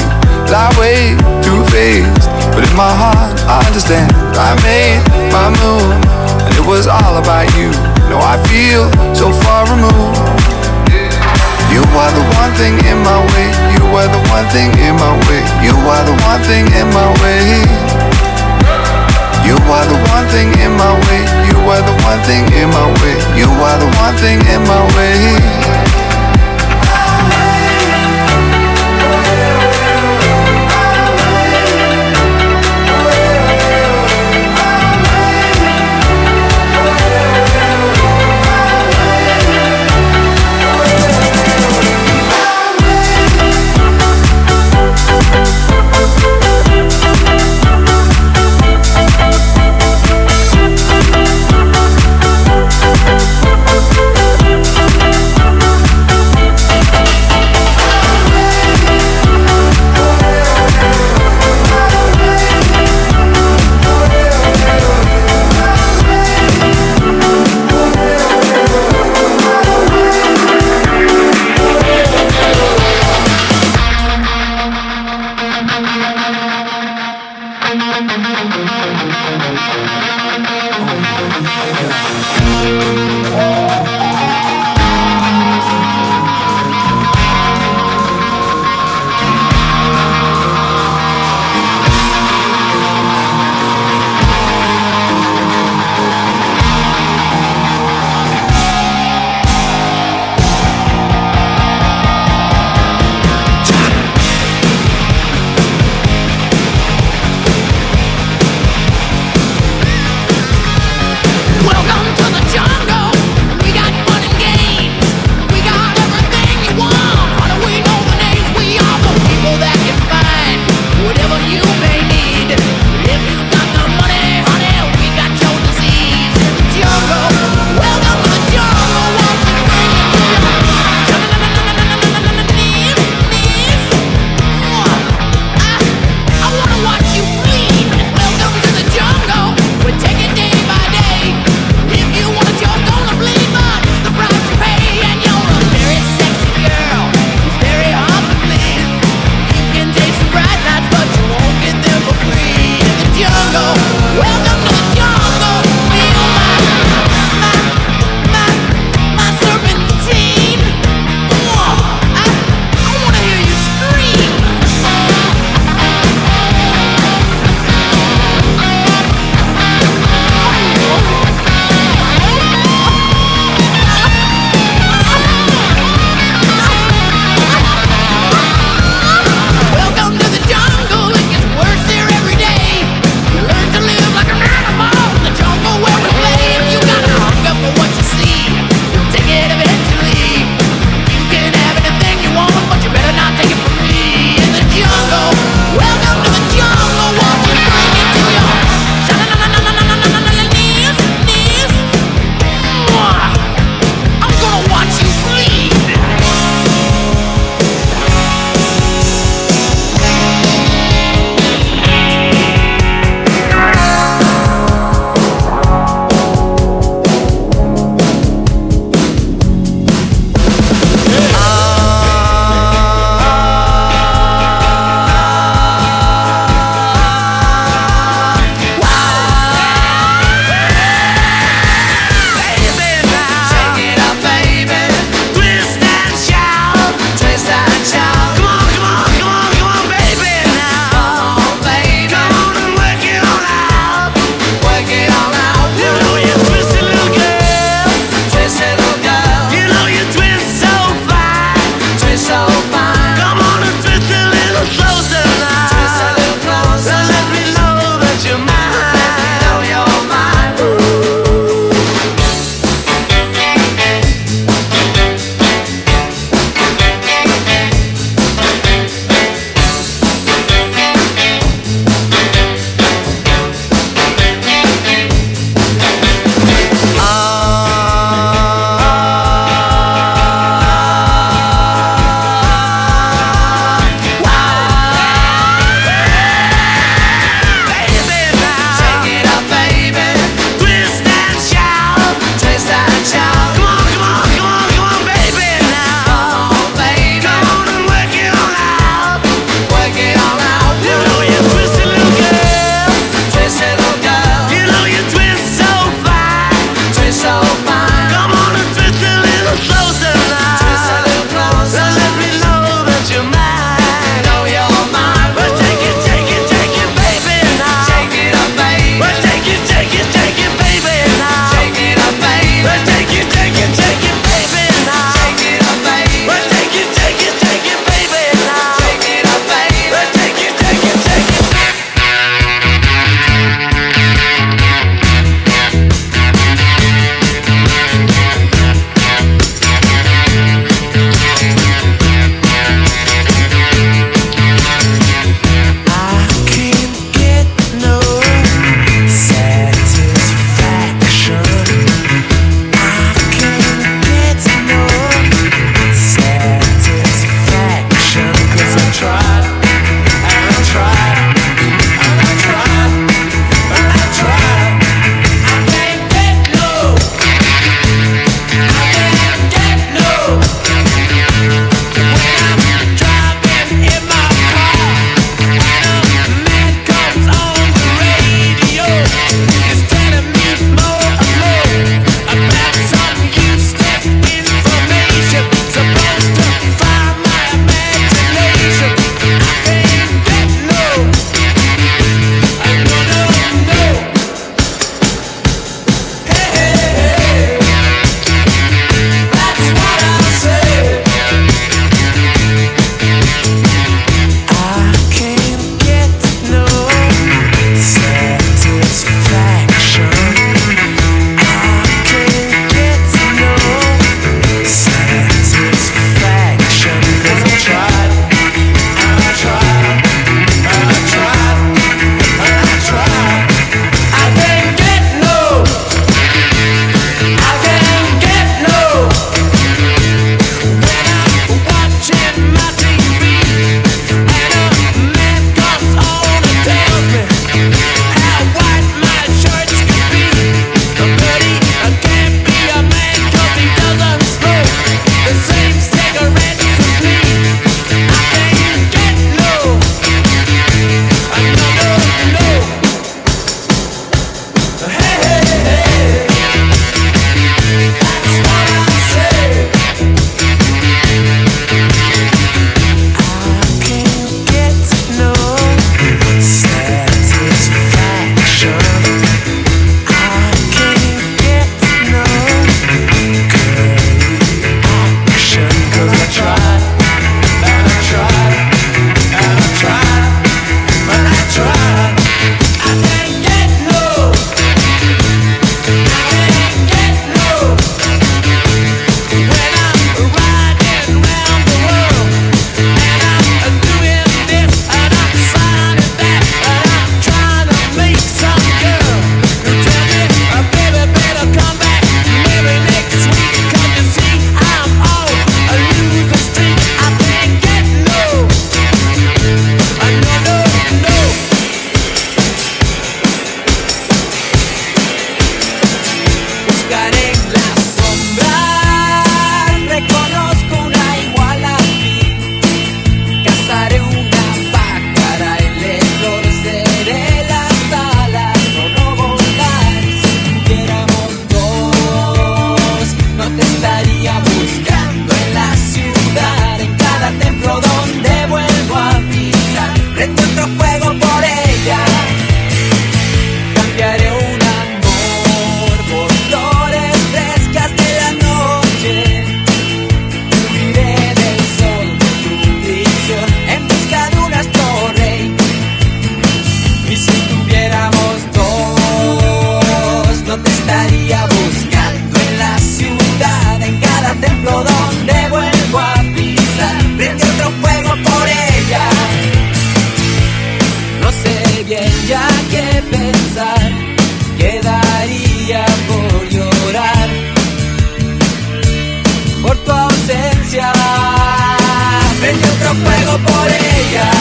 otro 582.88 583.04
fuego 583.04 583.38
por 583.40 583.68
ella. 583.70 584.32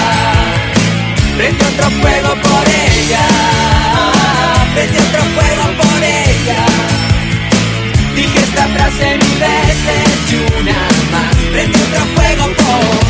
Prende 1.36 1.64
otro 1.64 1.90
fuego 1.90 2.34
por 2.42 2.68
ella. 2.68 3.26
Prende 4.74 4.98
otro 5.00 5.22
fuego 5.34 5.76
por 5.78 6.04
ella. 6.04 6.66
Dije 8.14 8.38
esta 8.38 8.66
frase 8.68 9.18
mil 9.18 9.38
veces 9.38 10.32
y 10.32 10.60
una 10.60 10.72
más. 11.10 11.34
Prende 11.50 11.78
otro 11.82 12.04
fuego 12.14 12.44
por 12.54 12.84
ella. 12.84 13.05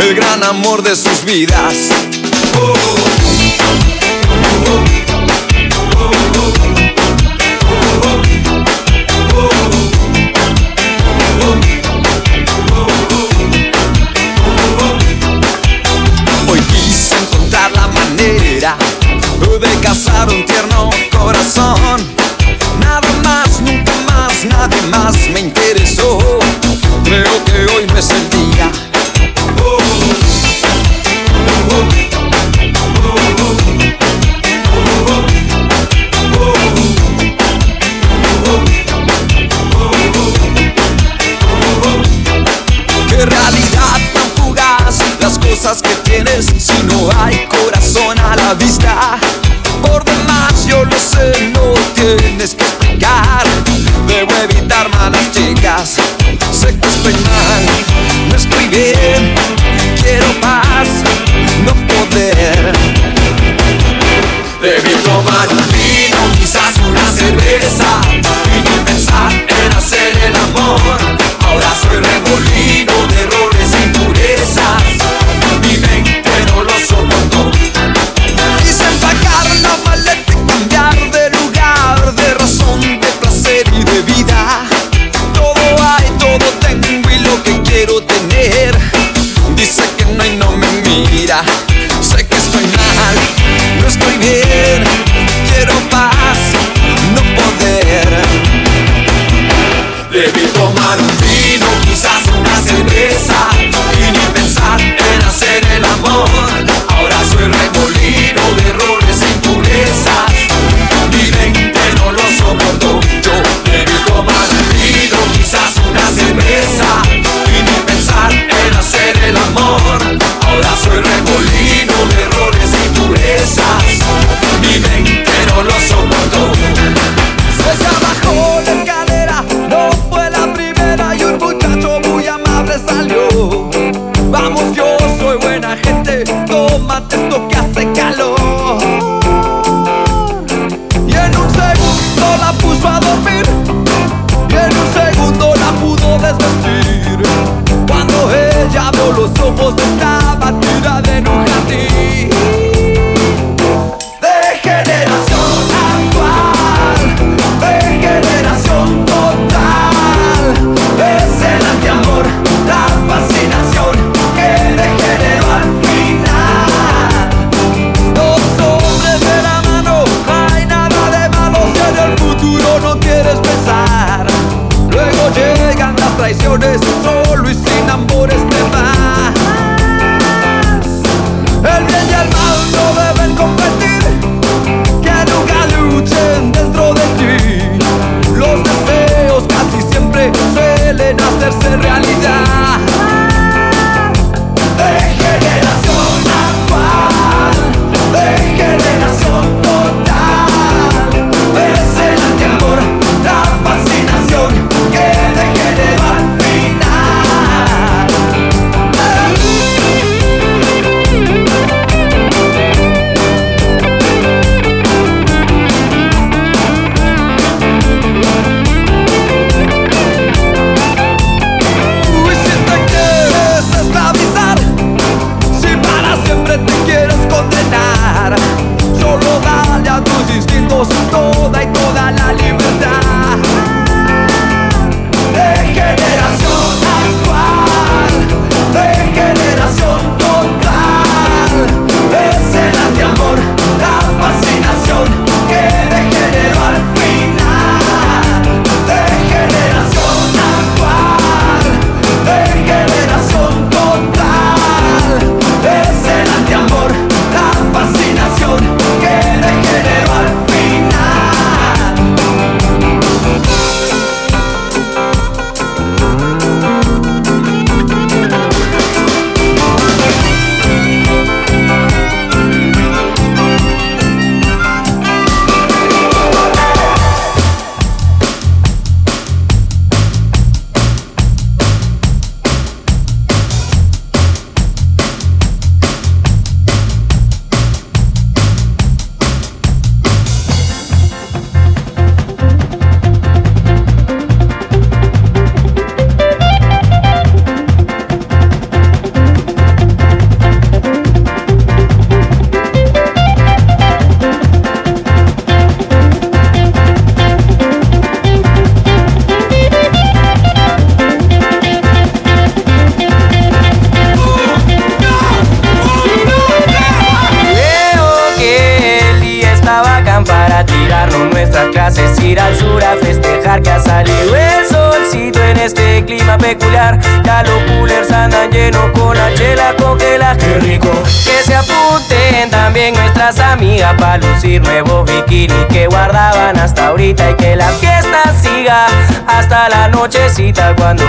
el 0.00 0.14
gran 0.14 0.42
amor 0.44 0.82
de 0.82 0.94
sus 0.96 1.24
vidas. 1.24 1.74
Uh, 2.54 3.25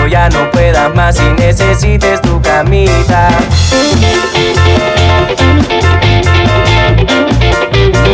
ya 0.08 0.28
no 0.30 0.50
puedas 0.50 0.94
más 0.94 1.20
y 1.20 1.28
necesites 1.40 2.20
tu 2.22 2.40
camita. 2.40 3.28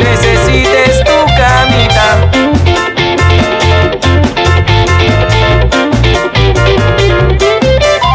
Necesites 0.03 1.05
tu 1.05 1.27
camita. 1.37 2.07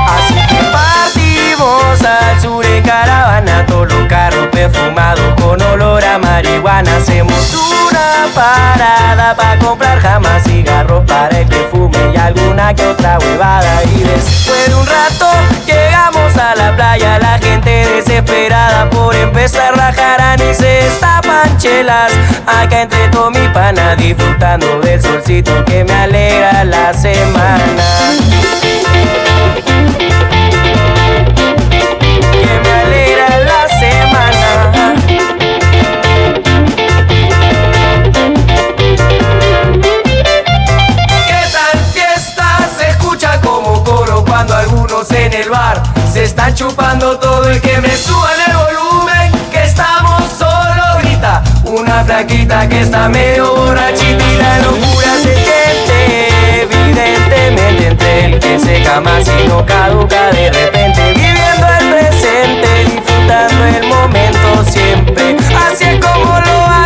Así 0.08 0.36
que 0.48 0.60
partimos 0.72 2.02
al 2.04 2.42
sur 2.42 2.66
en 2.66 2.84
caravana, 2.84 3.66
todos 3.66 3.94
los 3.94 4.08
carros 4.08 4.48
perfumados 4.52 5.34
con 5.42 5.62
olor 5.62 6.04
a 6.04 6.18
marihuana. 6.18 6.98
Hacemos 6.98 7.54
una 7.54 8.28
parada 8.36 9.36
para 9.36 9.60
comprar 9.60 10.00
jamás 10.00 10.44
cigarros 10.44 11.06
para 11.06 11.40
el 11.40 11.48
que 11.48 11.60
fume 11.72 11.89
y 11.89 11.89
alguna 12.30 12.74
que 12.74 12.86
otra 12.86 13.18
huevada. 13.20 13.84
Y 13.84 14.04
después 14.04 14.70
de 14.70 14.76
un 14.76 14.86
rato 14.86 15.28
llegamos 15.66 16.38
a 16.38 16.56
la 16.56 16.76
playa, 16.76 17.20
la 17.20 17.38
gente 17.38 17.88
desesperada 17.96 18.90
por 18.90 19.16
empezar 19.16 19.74
a 19.74 19.92
rajar 19.92 20.40
y 20.40 20.54
se 20.54 20.84
destapan 20.84 21.58
chelas. 21.58 22.12
Acá 22.46 22.82
entre 22.84 23.08
todo 23.10 23.32
mi 23.32 23.48
pana 23.50 23.96
disfrutando 23.96 24.80
del 24.82 25.02
solcito 25.02 25.66
que 25.66 25.84
me 25.84 25.94
alegra 25.94 26.64
la 26.64 26.94
semana. 26.94 27.60
cuando 44.30 44.56
algunos 44.56 45.12
en 45.12 45.34
el 45.34 45.50
bar. 45.50 45.82
Se 46.14 46.24
están 46.24 46.54
chupando 46.54 47.18
todo 47.18 47.50
el 47.50 47.60
que 47.60 47.80
me 47.80 47.96
suban 47.98 48.40
el 48.48 48.56
volumen 48.56 49.32
que 49.52 49.64
estamos 49.64 50.24
solo 50.38 51.00
grita. 51.00 51.44
Una 51.66 52.04
flaquita 52.04 52.68
que 52.70 52.82
está 52.82 53.10
medio 53.10 53.56
borrachita 53.56 54.24
y 54.24 54.38
la 54.38 54.60
locura 54.60 55.14
se 55.24 55.36
siente. 55.36 56.62
Evidentemente 56.62 57.88
entre 57.88 58.26
el 58.26 58.40
que 58.40 58.60
se 58.60 58.84
cama 58.84 59.20
si 59.24 59.48
no 59.48 59.66
caduca 59.66 60.32
de 60.32 60.52
repente. 60.52 61.14
Viviendo 61.16 61.68
el 61.80 61.90
presente 61.94 62.86
disfrutando 62.86 63.66
el 63.66 63.88
momento 63.88 64.64
siempre. 64.66 65.36
Así 65.68 65.86
es 65.86 66.06
como 66.06 66.26
lo 66.26 66.52
hago 66.52 66.79